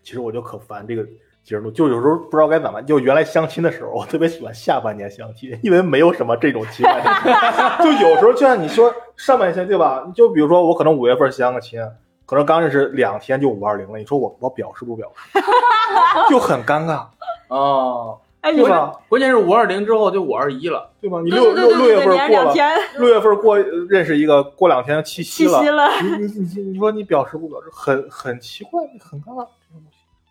[0.03, 1.03] 其实我就可烦这个
[1.43, 2.85] 节日，就有时候不知道该怎么办。
[2.85, 7.29] 就原来相亲的时候，我特别喜欢下半年相亲，因为没有什么这种奇怪的事。
[7.83, 10.05] 就有时候就像你说上半年对吧？
[10.15, 11.79] 就比如说我可能五月份相个亲，
[12.25, 15.39] 可能刚认识两天就五二零了，你说我我表示不表示，
[16.29, 17.07] 就很尴尬，
[17.47, 18.93] 啊，哎，对吧？
[19.09, 21.21] 关键是五二零之后就五二一了，对吧？
[21.21, 29.47] 你六六六月份过了，连两天六月份过认识一个，过两天七夕了，七夕了，你你你你说你表示不表示，很很奇怪，很尴尬。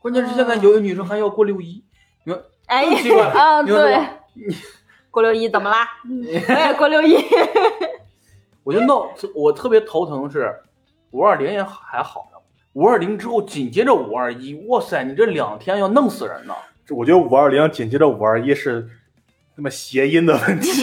[0.00, 1.84] 关键是现在有的女生还要过六一，
[2.24, 4.10] 你说哎奇怪啊，你说是对吧，
[5.10, 5.86] 过六一怎么啦？
[6.48, 7.16] 哎，过六一，
[8.64, 10.54] 我就闹，我特别头疼是
[11.10, 12.38] 五二零也还好呢，
[12.72, 16.54] 五二零之后紧接着五二一，哇塞，你这两天要弄死人呢。
[16.86, 18.88] 这我觉得五二零紧接着五二一是
[19.56, 20.82] 那么谐音的问题，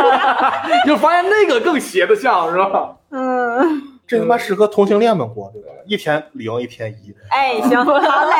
[0.86, 2.96] 就发现那个更邪的像是吧？
[3.10, 5.68] 嗯，这他妈适合同性恋们过，对吧？
[5.84, 8.34] 一天零，一天一，哎，行，好嘞，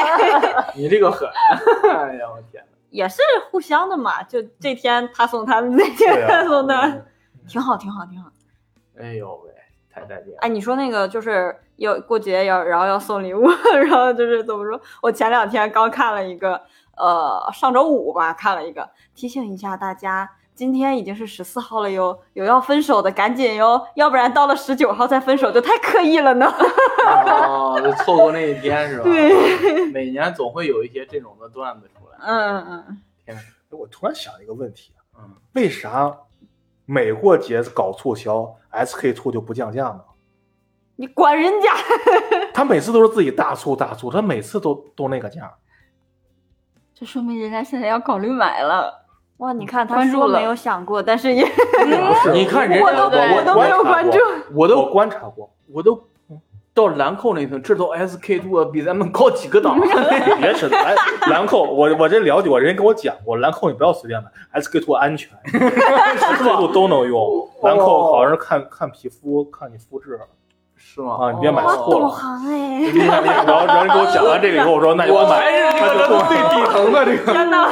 [0.75, 1.29] 你这个狠，
[1.85, 2.69] 哎呀，我天哪！
[2.89, 6.91] 也是互相的嘛，就这天他送他，那天他送他，
[7.47, 8.31] 挺好，挺好，挺好。
[8.99, 9.53] 哎呦喂，
[9.93, 10.39] 太带劲了！
[10.41, 13.47] 哎，你说那个就是要过节要，然后要送礼物，
[13.87, 14.81] 然后就是怎么说？
[15.03, 16.59] 我前两天刚看了一个，
[16.97, 26.53] 呃，上周五吧，看了一个，提醒一下大家，今天已经是十四号了哟，有要分手的赶紧哟，要不然到了十九号再分手就太刻意了呢。
[27.07, 29.05] 哦， 就错过那一天是吧？
[29.05, 32.19] 对， 每年总会有一些这种的段子出来。
[32.23, 32.67] 嗯
[33.29, 33.39] 嗯，
[33.71, 36.13] 我突然想一个问题，啊嗯，为啥
[36.87, 40.01] 每过节搞促销，SK two 就不降价呢？
[40.97, 41.71] 你管人家？
[42.53, 45.55] 他每次都是自己大促大促，他每次都都那个价。
[46.93, 49.07] 这说明人家现在要考虑买了。
[49.39, 54.19] 哇，你看他关注没有想过，但是也不是 你看人家我都我都没有关注。
[54.55, 56.01] 我都观察过，我都
[56.75, 59.79] 到兰蔻那层，这都 SK two 比咱们高几个档。
[60.41, 60.95] 别扯兰
[61.31, 67.49] 兰蔻，我我这了解过，人家跟我讲过，兰蔻你不要随便买，SK two 安全， SK two 都能用。
[67.63, 70.19] 兰蔻好像是看看皮肤，看你肤质
[70.77, 71.17] 是吗？
[71.21, 72.09] 啊，你别买错了。
[72.09, 72.91] 行哎！
[72.93, 77.69] 厉害厉害然后然后人给我讲完这个以后，我说那你不买，我才是那就不买个最底层的这个，天哪！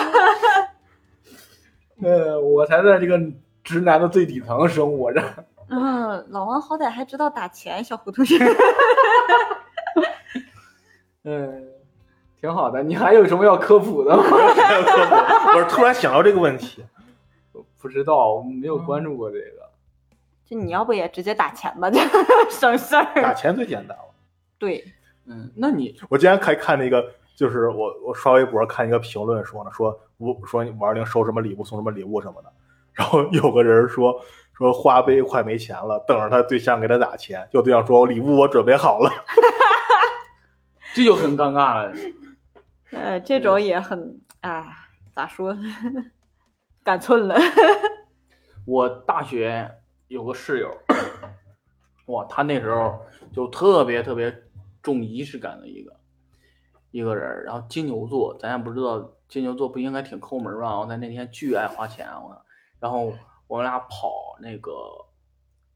[2.03, 3.21] 呃，我才在这个
[3.65, 5.23] 直男的最底层生活着。
[5.69, 8.37] 嗯，老王好歹还知道打钱，小糊涂是。
[11.25, 11.69] 嗯，
[12.41, 12.83] 挺好的。
[12.83, 14.23] 你还有什么要科普的吗？
[15.55, 16.85] 我是突然想到这个问题，
[17.81, 19.67] 不知道，我没有关注过这个。
[20.45, 21.99] 就你要不也直接打钱吧，就
[22.49, 23.35] 省事儿打。
[23.35, 24.05] 钱最简单了。
[24.59, 24.85] 对，
[25.27, 27.05] 嗯，那你我今天还看那个，
[27.37, 32.51] 就是我我刷微博看一个评论说呢，说五说你五二零收什么礼物送什么礼物什么的，
[32.93, 34.18] 然后有个人说
[34.55, 39.11] 说花呗快没钱了，等着他对象给他打钱，就对象说礼物我准备好了，
[40.95, 41.93] 这就很尴尬了。
[42.93, 44.64] 呃，这种也很，哎，
[45.14, 45.55] 咋说，
[46.82, 47.37] 赶寸了。
[48.64, 49.70] 我大学
[50.09, 50.74] 有个室友，
[52.07, 52.99] 哇，他那时候
[53.32, 54.34] 就特别特别
[54.82, 55.93] 重仪式感的一个
[56.97, 57.45] 一个人。
[57.45, 60.79] 然后金牛座，咱也不知道金牛座不应该挺抠门儿吧？
[60.79, 62.41] 我在那天巨爱花钱，我，
[62.81, 63.13] 然后
[63.47, 64.73] 我们俩跑那个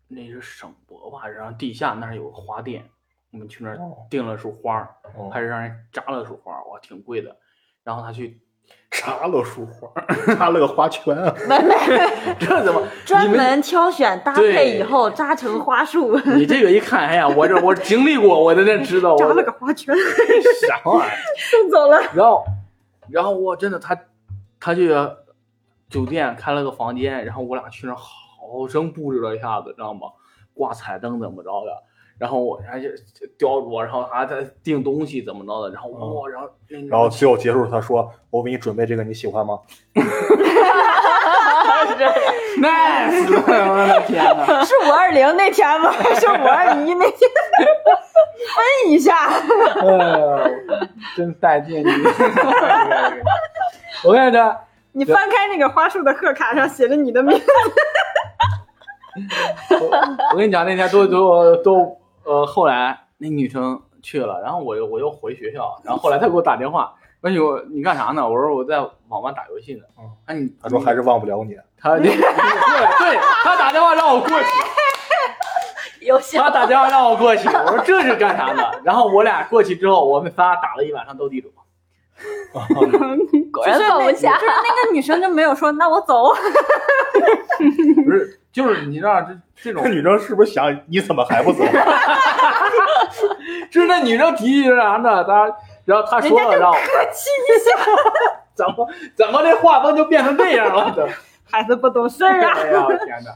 [0.08, 2.88] 那是省博吧，然后地下那儿有个花店，
[3.32, 4.72] 我们去那儿哦订了束花
[5.30, 7.36] 还是让人扎了束花，哇，挺贵的。
[7.82, 8.40] 然后他去，
[8.90, 9.88] 插了束花，
[10.34, 11.74] 插了个花圈啊，没没
[12.38, 19.94] 这怎么专门挑选搭配以后扎成花束， 你这个一看，哎呀，我这我经历过，我在这知道，我扎了个花圈，
[20.68, 21.16] 啥玩意儿？
[21.36, 22.00] 送走了。
[22.14, 22.44] 然后，
[23.08, 23.96] 然后我真的他，
[24.58, 24.94] 他去
[25.88, 30.08] 酒店开了个房间，然后我俩去那好生布置了一下子，知道吗？
[30.52, 31.82] 挂彩灯怎么着的，
[32.20, 32.94] 然后我还是
[33.38, 36.48] 雕琢，然后还在订东西怎么着的，然后哇，然后
[36.90, 39.58] 然后最后结束他说我给你准备这个你喜欢吗？
[42.60, 44.62] nice， 我的天哪！
[44.64, 45.90] 是五二零那天吗？
[45.90, 47.30] 还是五二一那天？
[48.84, 49.16] 分一下。
[49.16, 50.44] 哎呀，
[51.16, 51.82] 真带劲！
[51.82, 51.90] 你，
[54.04, 54.56] 我跟你说，
[54.92, 57.46] 你翻开那个花束的贺卡上写着你的名字。
[60.32, 68.28] 我跟你讲，那天都都都呃，后来那女生去了，然后我又我又回学校，然后后来她给我打电话，问我你干啥呢？
[68.28, 69.82] 我说我在网吧打游戏呢。
[69.98, 74.46] 嗯啊你他说还是忘不了你，他 对对，他打电话让我过去，
[76.06, 78.62] 有效他打电话让我过去，我说这是干啥呢？
[78.84, 81.50] 然后我俩过去之后，我们仨打了一晚上斗地主。
[83.52, 84.46] 果然放不下就是。
[84.46, 86.34] 那个女生就没有说那我走。
[88.04, 91.62] 不是，就是你知道这这种这，女生是不是想你怎么还不走？
[93.70, 95.22] 就是那女生提议是啥呢？
[95.24, 95.44] 她
[95.84, 96.82] 然后她说了让我客
[97.12, 97.70] 气一下，
[98.54, 101.08] 怎么怎么这画风就变成这样了？
[101.48, 102.52] 孩子不懂事儿啊。
[102.56, 103.30] 哎呀，天哪！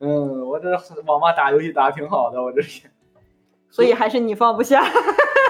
[0.00, 0.70] 嗯，我这
[1.06, 2.82] 网吧打游戏打的挺好的，我这是。
[3.70, 4.84] 所以还是你放不下。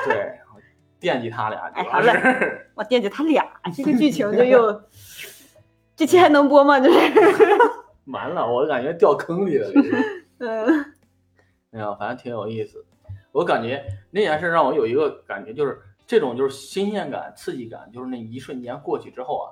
[0.04, 0.38] 对，
[1.00, 3.44] 惦记他俩，哎好嘞是我惦记他俩，
[3.76, 4.82] 这个剧情就又，
[5.96, 6.78] 这期还能播吗？
[6.78, 6.98] 就是，
[8.06, 9.68] 完了，我感觉掉坑里了。
[10.38, 10.94] 嗯
[11.72, 12.84] 哎呀，反正挺有意思。
[13.32, 19.46] 我感觉那件事让我有一个感觉，就是这种就是新鲜感、刺激感，就是那一瞬间过去之后啊，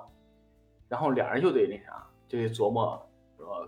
[0.87, 3.01] 然后俩人又得那啥，就得琢磨
[3.37, 3.67] 说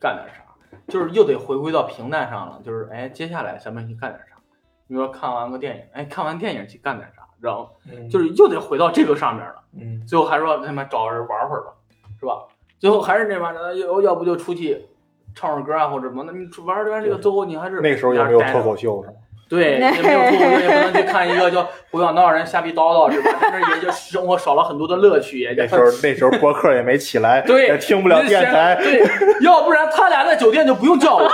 [0.00, 0.42] 干点啥，
[0.88, 4.36] 就是又得回归到平淡上了，就是哎，接下来咱们去干点啥？
[4.88, 7.22] 你说看完个电影，哎，看完电影去干点啥？
[7.40, 7.70] 然后
[8.10, 9.62] 就是又得回到这个上面了。
[9.74, 11.72] 嗯，最后还说他妈找人玩会儿吧，
[12.18, 12.48] 是吧？
[12.82, 14.86] 最后还是那玩意儿，要要不就出去
[15.36, 16.24] 唱会歌啊，或者什么？
[16.26, 19.14] 那你出玩儿完这个最后你还是那时候也没有脱口秀是吗？
[19.48, 23.38] 对，也没有脱口秀，也不能去看一个叫胡小闹人瞎逼叨叨，是吧？
[23.40, 28.74] 那也就生活少了很多的乐趣，也那时候那时候播客也没起来，对也听不了电台。
[28.82, 29.00] 对，
[29.42, 31.28] 要不然他俩在酒店就不用叫我，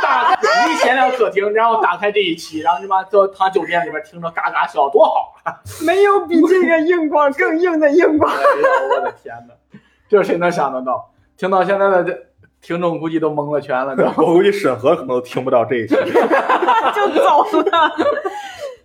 [0.00, 5.58] 打开一闲聊客厅，然后打开这一期，然后你妈就躺酒店里边听着嘎嘎笑，多好啊！
[5.84, 8.30] 没有比这个硬广更硬的硬广。
[8.32, 11.12] 哎呦，我的天哪，这谁能想得到？
[11.36, 12.26] 听到现在的这
[12.62, 14.04] 听众估计都蒙了圈了，都。
[14.24, 15.94] 我估计审核可能都听不到这一期。
[16.94, 17.92] 就走了，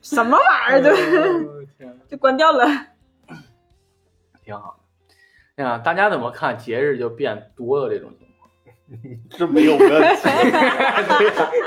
[0.01, 0.91] 什么玩意儿就
[2.09, 2.67] 就关掉了。
[4.43, 5.63] 挺好的。
[5.63, 8.49] 哎呀，大家怎么看节日就变多了这种情况？
[9.30, 10.28] 这没有问题，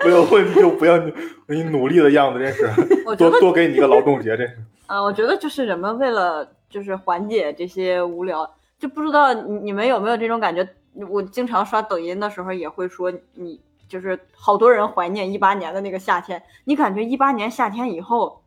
[0.05, 0.98] 没有问题就不要
[1.46, 4.59] 你努力的样子，真是多多给你一个劳动节，真是。
[4.86, 8.55] 啊，我觉得就是人们为了就是缓解这些无聊，
[8.85, 10.68] 就不知道你你们有没有这种感觉？
[11.09, 13.59] 我经常刷抖音的时候也会说，你
[13.89, 18.43] 就是好多人怀念一八年的那个夏天，你感觉一八年夏天以后，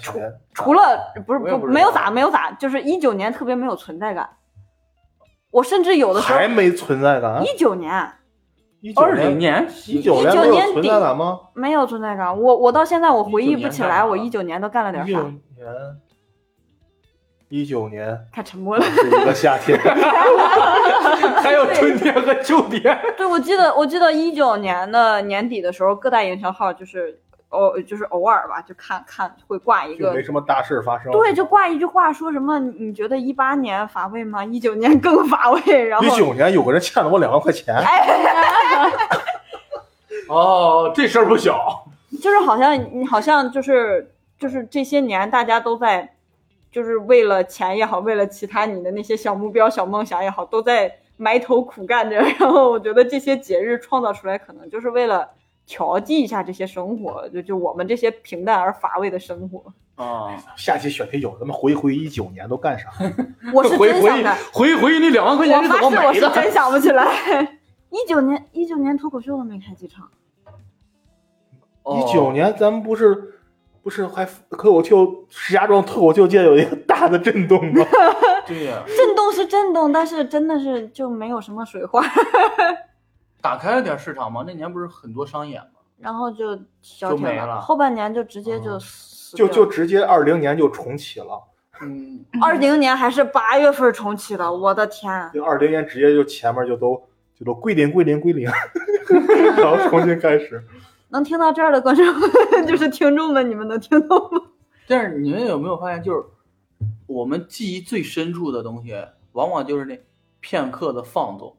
[0.00, 0.20] 除，
[0.54, 4.36] 除了不是不不没有咋没有咋，就是一九年特别没有存在感。
[5.50, 7.42] 我甚至有的时候还没存在感。
[7.42, 8.08] 一九年
[8.82, 11.40] 一九二零年，年，一九年19没有存年底在感吗？
[11.54, 15.22] 没有存在感，我我到现在我回忆不起来，我一九年都干了点一九啥。
[15.24, 15.40] 年，
[17.52, 18.82] 一九年太沉默了。
[18.82, 19.78] 是一个夏天，
[21.42, 22.98] 还有春天和秋天。
[23.14, 31.12] 对，我记得我记得一九年的年底的时候，各大营销号就是偶就是偶尔吧，就看看会挂一个没，什么大事发生。
[31.12, 34.42] 对，就挂一句话，说什么你你觉得一八年乏味吗？
[34.42, 35.86] 一九年更乏味。
[35.86, 37.76] 然后一九年有个人欠了我两万块钱，
[40.26, 41.84] 哦，这事儿不小。
[42.22, 46.14] 就是好像你好像就是就是这些年大家都在，
[46.72, 52.16] 就是为了钱也好，为了其他你的那些小目标、小梦想也好，都在埋头苦干着。
[52.40, 55.28] 然后我觉得这些节日创造出来，可能就是为了
[55.66, 59.62] 调剂一下这些生活，就就我们这些平淡而乏味的生活。
[59.94, 62.88] 啊，下期选啤酒，咱们回回一九年都干啥？
[63.52, 66.20] 我是回回真想的，回回那两万块钱我是怎么发誓我是？
[66.40, 67.06] 真想不起来。
[67.90, 70.08] 一九年一九年脱口秀都没开几场，
[71.82, 73.31] 哦一九年咱们不是
[73.82, 77.84] 不是还脱口秀石家庄脱口秀界有一个大的震动吗？
[78.46, 82.02] 对呀、震动是震动，但是真的是就没有什么水花，
[83.40, 84.44] 打开了点市场嘛。
[84.46, 85.80] 那年不是很多商演吗？
[85.98, 88.76] 然后就消没了后半年就直接就
[89.36, 91.40] 就就直接二零年就重启了，
[91.80, 95.30] 嗯，二零年还是八月份重启的，我的天！
[95.32, 97.00] 就二零年直接就前面就都
[97.38, 98.50] 就都归零归零归零，
[99.56, 100.62] 然后重新开始。
[101.12, 102.04] 能听到这儿的观众
[102.66, 104.40] 就是听众们，你们能听懂吗？
[104.88, 106.24] 但是你们有没有发现，就是
[107.06, 108.96] 我们记忆最深处的东西，
[109.32, 110.00] 往往就是那
[110.40, 111.54] 片刻的放纵，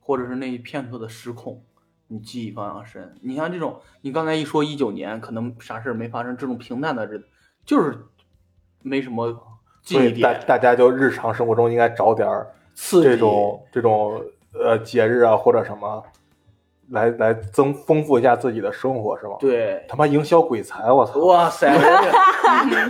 [0.00, 1.62] 或者是那一片刻的失控，
[2.06, 3.14] 你记忆非常深。
[3.20, 7.26] 你像这种，你刚才一说一九年，可能啥事儿没发生，这种平淡的日子，
[7.66, 7.98] 就是
[8.82, 9.32] 没什么
[9.82, 16.02] 记忆所以大点，大家就日常生活中应该找点儿刺激这种这种呃节日啊或者什么，
[16.90, 19.36] 来来增丰富一下自己的生活是吗？
[19.40, 21.18] 对，他妈营销鬼才，我操！
[21.20, 21.72] 哇塞，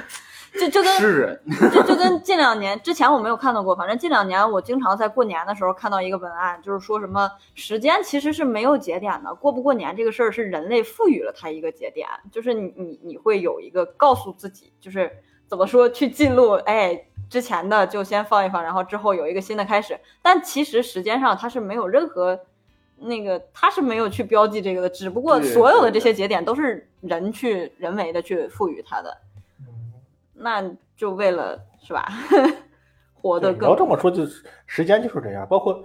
[0.60, 1.40] 就就跟是人，
[1.72, 15.10] 就就跟近两年之前我没有看到过，反正近两年我经常在过年的时候看到一个文案，就是说什么时间其实是没有节点的，过不过年这个事儿是人类赋予了它一个节点，就是你你你会有一个告诉自己，就是
[15.48, 22.38] 怎么说去记录，哎，之前的就先放一放，然后之后有一个新的开始，但其实时间上它是没有任何。
[23.04, 29.16] 那个它是没有去标记这个的，只不过所有的这些节点都是人去人为的去赋予它的。
[30.34, 30.64] 那
[30.96, 32.08] 就为了是吧，
[33.14, 35.84] 活得更对你要这么说，就是时间就是这样，包括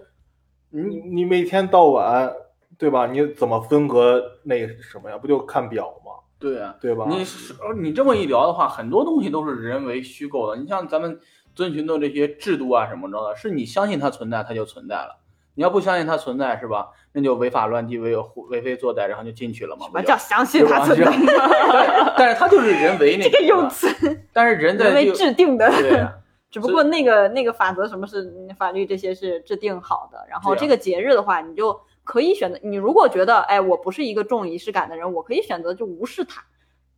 [0.69, 2.31] 你你每天到晚，
[2.77, 3.05] 对吧？
[3.07, 5.17] 你怎么分割那什么呀？
[5.17, 6.11] 不就看表吗？
[6.39, 7.05] 对啊，对吧？
[7.09, 10.55] 你是你这么一聊的话，很多东西都是人为虚构的。
[10.59, 11.19] 你像咱们
[11.53, 15.17] 遵循的这些制度啊什么的，是你相信它存在，它就存在了。
[15.55, 16.89] 你要不相信它存在是吧？
[17.11, 18.15] 那就违法乱纪、为
[18.49, 19.85] 为非作歹，然后就进去了嘛。
[19.87, 21.05] 什么叫相信它存在？
[22.15, 23.87] 但但是他就是人为那 这个用用词，
[24.31, 25.71] 但是人为制定的。
[26.51, 32.59] 只不过那个那个法则什么是嗯法律这些是制定好的，然后这个节日的话，你就可以选择。
[32.63, 36.41] 你如果觉得哎，我不是一个重仪式感的人，我可以选择就无视它。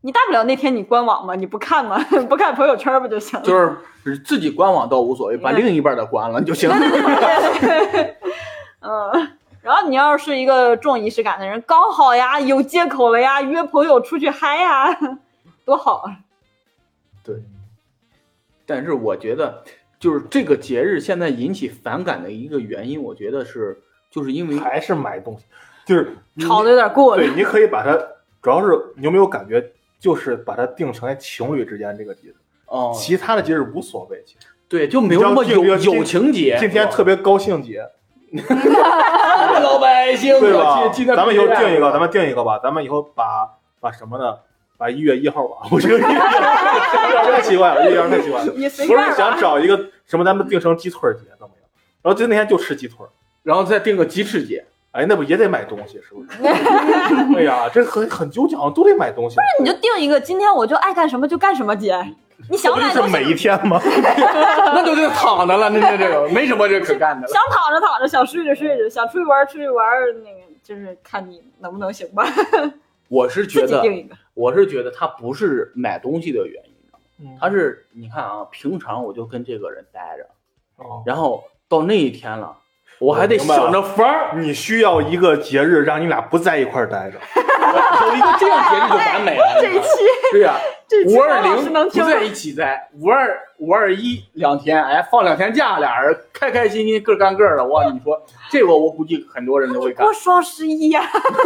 [0.03, 3.45] 你大不了那天你官网嘛，你不看嘛，不看朋友圈不就行了？
[3.45, 3.53] 就
[4.05, 6.69] 是自己官网倒无所谓，把另一半的关了就行。
[8.79, 9.27] 嗯，
[9.61, 14.87] 然后你要是一个重仪式感的人，刚好呀，有借口了呀，约朋友出去嗨呀，
[15.63, 16.17] 多好啊！
[17.23, 17.35] 对，
[18.65, 19.63] 但是我觉得，
[19.99, 25.45] 就是这个节日现在引起反感的一个原因，我觉得是就是因为还是买东西，
[25.85, 27.33] 就是你吵的有点过了对，。
[27.35, 27.95] 你可以把它，
[28.41, 32.35] 主要是你有没有感觉，就是把它定成情侣之间这个节日，
[32.65, 34.23] 哦，其他的节日无所谓。
[34.25, 37.87] 其实对，就没有那么友你知道今友情节，今天特别高兴节，
[39.61, 40.89] 老百姓对吧？
[41.15, 42.59] 咱们以后定一个，咱们们定一个吧。
[42.63, 44.35] 咱们以后把把什么呢？
[44.77, 45.67] 把一月一号吧。
[45.69, 48.51] 我觉得一月一号 太奇怪了，一月一号太奇怪了。
[48.51, 49.77] 不是想找一个
[50.07, 51.69] 什么，咱们定成鸡腿节怎么样？
[52.01, 53.05] 然后就那天就吃鸡腿，
[53.43, 56.39] 然后再定个鸡翅节，哎，那不也得买东西是不是？
[57.37, 59.35] 哎呀，这很很纠结，好像都得买东西。
[59.35, 61.93] 不是你就定一个，今天我就爱干什么就干什么节，
[62.49, 63.79] 你想买是每一天吗？
[63.85, 67.31] 那就就躺着了，那那这个没什么这可干的了。
[67.33, 69.85] 想躺着躺着，想睡着睡着，想出去玩出去玩，
[70.23, 72.25] 那个就是看你能不能行吧。
[73.07, 73.83] 我是觉得，
[74.33, 80.23] 我是觉得他不是买东西的原因，嗯他是你看啊，平常我就跟这个人待着，
[80.83, 82.55] 哦然后到那一天了，
[82.99, 87.19] 我还得想着法儿，你需要一个节日让你俩不在一块儿待着。
[88.07, 89.45] 有一个这样节日就完美了。
[89.61, 89.87] 这一期
[90.31, 90.55] 对呀、
[90.87, 97.65] 这期五二零不在一起在，五二五二一两天，哎，放两天假，俩人开开心心各干各的。
[97.65, 100.13] 哇，你说这个我估计很多人都会干过。
[100.13, 101.03] 双十一呀、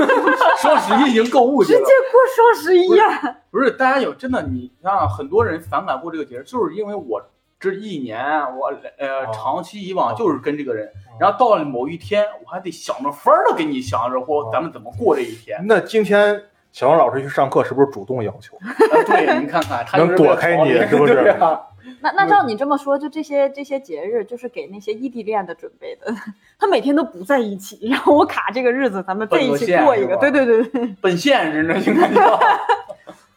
[0.62, 7.22] 双十一已经购物去了直接，过双十一呀、不是大家有真的，你像很多人反感过这个节日，就是因为我
[7.60, 8.20] 这一年
[8.58, 15.64] 我呃哦长期以往就是跟这个人，然后到了某一天，我还得想着法儿的给你想着过哦咱们怎么过这一天。
[15.68, 16.42] 那今天
[16.72, 18.58] 小王老师去上课是不是主动要求？
[18.58, 21.62] 啊对，你看看他能躲开你是不是 啊
[22.02, 26.14] 那那照你这么说，就这些这些节日就是给那些异地恋的准备的，
[26.60, 30.18] 他每天都不在一起，然后我卡这个日子，咱们在一起过一个。
[30.18, 32.40] 对对对对， 奔现实呢，应该叫。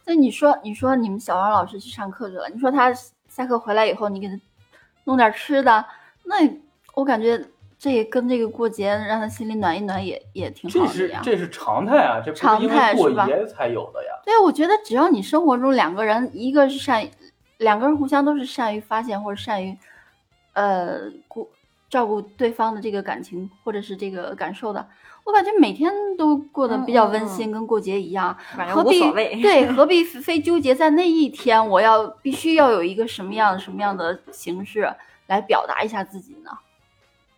[0.05, 2.91] 那你说，你说你们小王老师去上课去了，你说他
[3.39, 4.37] 下课回来以后，你给他
[5.05, 5.85] 弄点吃的，
[6.25, 6.35] 那
[6.93, 7.41] 我感觉
[7.77, 11.21] 这也跟这个过节让他心里暖一暖也也挺这好的呀。
[11.23, 14.11] 是这是常态啊，这不是常态是吧节才有的呀。
[14.25, 17.09] 对，我觉得只要你生活中两个人，一个是善于，
[17.59, 19.77] 两个人互相都是善于发现或者善于，
[20.51, 21.49] 呃，顾
[21.89, 24.85] 照顾对方的这个感情或者是这个感受的，
[25.23, 28.35] 我感觉每天都过得比较温馨，跟过节一样。
[28.55, 29.39] 反正何必无所谓。
[29.41, 31.67] 对， 何必非纠结在那一天？
[31.69, 34.91] 我要必须要有一个什么样什么样的形式
[35.27, 36.51] 来表达一下自己呢？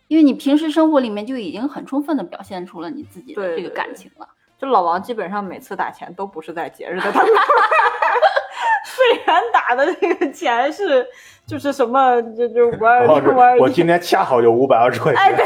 [0.08, 4.28] 因为你平时生活里面就已经很充分的表现出了你自己的这个对对对感情了。
[4.60, 7.26] 就老王基本上每次打钱都不是在节日的当口儿，
[8.84, 11.04] 虽然打的这个钱是
[11.46, 15.44] 就是什么就就五二五二一，我今天恰好有五百二十块哎钱，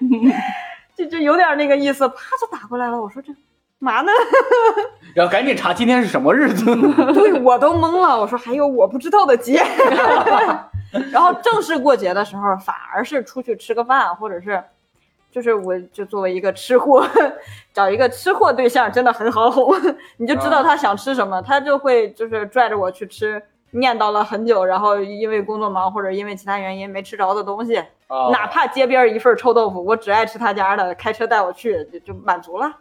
[0.00, 0.34] 对，
[0.96, 3.00] 就就有点那个意思，啪就打过来了。
[3.00, 3.32] 我说这
[3.78, 4.12] 嘛呢？
[5.14, 6.64] 然后赶紧查今天是什么日子。
[7.12, 8.18] 对我都懵了。
[8.18, 9.62] 我说还有我不知道的节。
[11.10, 14.62] 然后正式过节的时候，反而是出去吃个饭，或者是，
[15.30, 17.04] 就是我就作为一个吃货，
[17.72, 19.74] 找一个吃货对象真的很好哄，
[20.18, 23.42] 你就知道他想吃什么，他就会就是拽着我去吃。
[23.74, 32.72] 念叨了很久，然后因为工作忙或者因为其他原因没吃着的东西，啊哪怕街边一份臭豆腐，我只爱吃他家的，开车带我去就就满足了。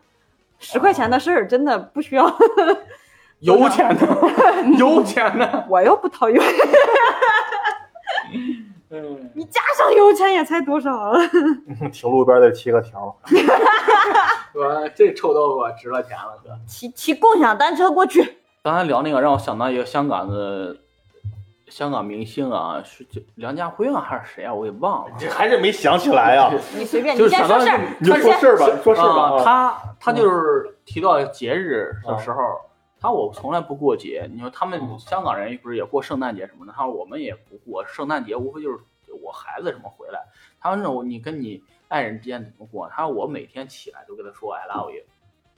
[0.60, 2.26] 十块钱的事儿真的不需要，
[3.40, 4.08] 油钱呢？
[4.80, 5.66] 油钱呢？
[5.68, 6.42] 我又不掏油，
[8.90, 11.18] 嗯，你加上油钱也才多少啊？
[11.92, 13.14] 停路边再贴个条。
[14.54, 16.52] 哥，这臭豆腐值了钱了，哥。
[16.68, 20.78] 骑骑共享单车过去，刚才聊那个，让我想到一个香港的
[21.74, 24.54] 香港明星啊，是叫梁家辉啊，还是谁啊？
[24.54, 25.16] 我给忘了。
[25.18, 26.54] 这还是没想起来啊！
[26.78, 29.44] 你随便，就是你先说事儿想到那个，你就说事儿吧，你说事儿吧。
[29.44, 32.44] 他他就是提到节日的时候，
[33.00, 34.30] 他我从来不过节。
[34.32, 36.72] 你说他们嗯香港人不是也过圣诞节什么的？
[36.72, 38.78] 他说我们也不过圣诞节，无非就是
[39.24, 40.24] 我孩子什么回来。
[40.60, 42.88] 他说那我你跟你爱人之间怎么过？
[42.90, 45.02] 他说我每天起来都跟他说 I love you，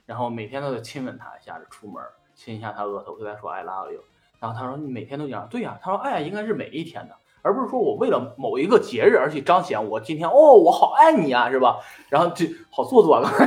[0.06, 2.02] 然后每天都得亲吻他一下，出门
[2.34, 4.00] 亲一下他额头，跟他说 I love you。
[4.46, 11.78] 然后他说你每天都这样，对呀、他说爱应该是每一天的，而不是说我为了某一个节日而去彰显我今天哦我好爱你啊，是吧？
[12.08, 13.28] 然后就好做作了，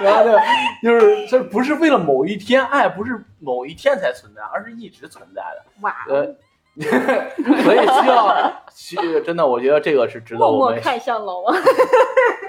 [0.00, 0.38] 然后就
[0.82, 5.64] 就是这不是为了某一天爱，不是某一天才存在，而是一直存在的。
[5.80, 6.34] 哇，呃，
[7.64, 10.74] 所以需要需真的，我觉得这个是值得默我们。
[10.74, 11.56] 默看向龙啊。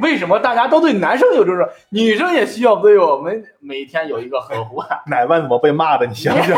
[0.02, 4.88] 为什么大家都对男生有这种，女生也需要对我们每天有一个呵护啊？
[5.10, 6.06] 奶万怎么被骂的？
[6.06, 6.58] 你想想，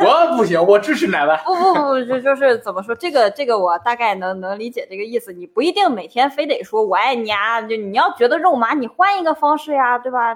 [0.00, 1.36] 我不行，我支持奶万。
[1.44, 5.32] 不不不，就就是怎么说，这个这个我大概能能理解这个意思。
[5.32, 10.34] 你不一定每天非得说我爱你啊，就你要觉得肉麻，你换一个方式呀，对吧？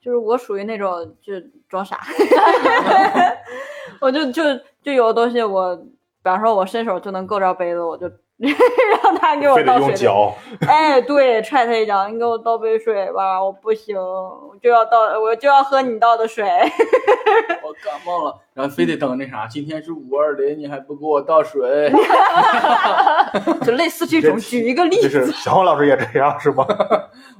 [0.00, 1.32] 就是我属于那种就
[1.68, 1.98] 装傻，
[4.00, 4.42] 我就就
[4.80, 5.82] 就有的东西我，比
[6.28, 8.06] 方说我伸手就能够着杯子，我就
[8.38, 9.86] 让他给我非得倒水。
[9.88, 10.34] 用脚，
[10.68, 16.44] 哎，对，踹他一脚，你给我倒杯水吧，我不行，我就要倒，我就要喝你倒的水。
[16.44, 21.92] 我 感冒了，然后非得等那啥，今天是五二零，你还不给我倒水？
[23.64, 26.64] 就类似这种，举一个例子，就是小红老师也这样是吗？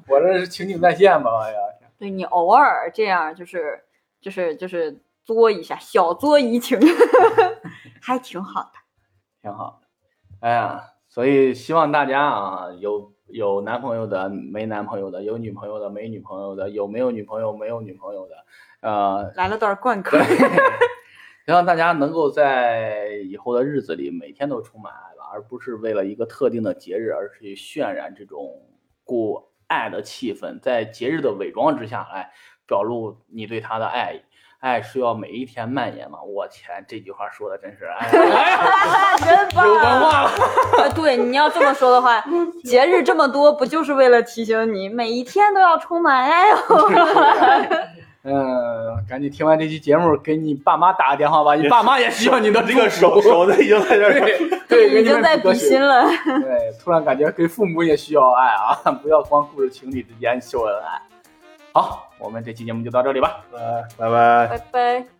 [0.09, 1.31] 我这是情景再现吧？
[1.45, 1.59] 哎呀，
[1.99, 3.81] 对你偶尔这样，就是
[4.21, 6.79] 就是就是作一下，小作怡情，
[8.01, 8.71] 还挺好的。
[9.41, 9.89] 挺好的。
[10.41, 18.37] 哎呀，所以希望大家啊，有有男朋友的、没男朋友的，有女朋友的、没女朋友的，有没有女朋友、没有女朋友的，
[18.81, 20.17] 呃，来了段贯口，
[21.47, 28.63] 希望大家能够在以后的日子里每天都充满爱吧，而不是为了一个特定的节日而去渲染这种
[29.03, 32.33] 过爱的气氛，在节日的伪装之下来
[32.67, 34.23] 表露你对他的爱意。
[34.61, 36.19] 爱是要每一天蔓延嘛？
[36.23, 38.09] 我天，这句话说的真是哎，
[39.25, 39.65] 真棒！
[39.69, 40.31] 有文化了。
[40.79, 42.21] 呃对，你要这么说的话，
[42.65, 46.91] 节日这么多，不就是为了提醒你每一天都要充满爱哦？
[48.25, 48.35] 嗯，
[49.09, 54.59] 赶紧听完这期节目，给你爸妈打个电话吧，你爸妈也需要你的这个手手都已经在这儿。
[54.69, 56.03] 对已经在比心了。
[56.25, 61.01] 对，突然感觉给父母也需要爱啊，不要光顾着情侣之间秀恩爱。
[61.73, 63.45] 好，我们这期节目就到这里吧。
[63.53, 64.47] 拜拜拜。
[64.49, 65.18] 拜拜。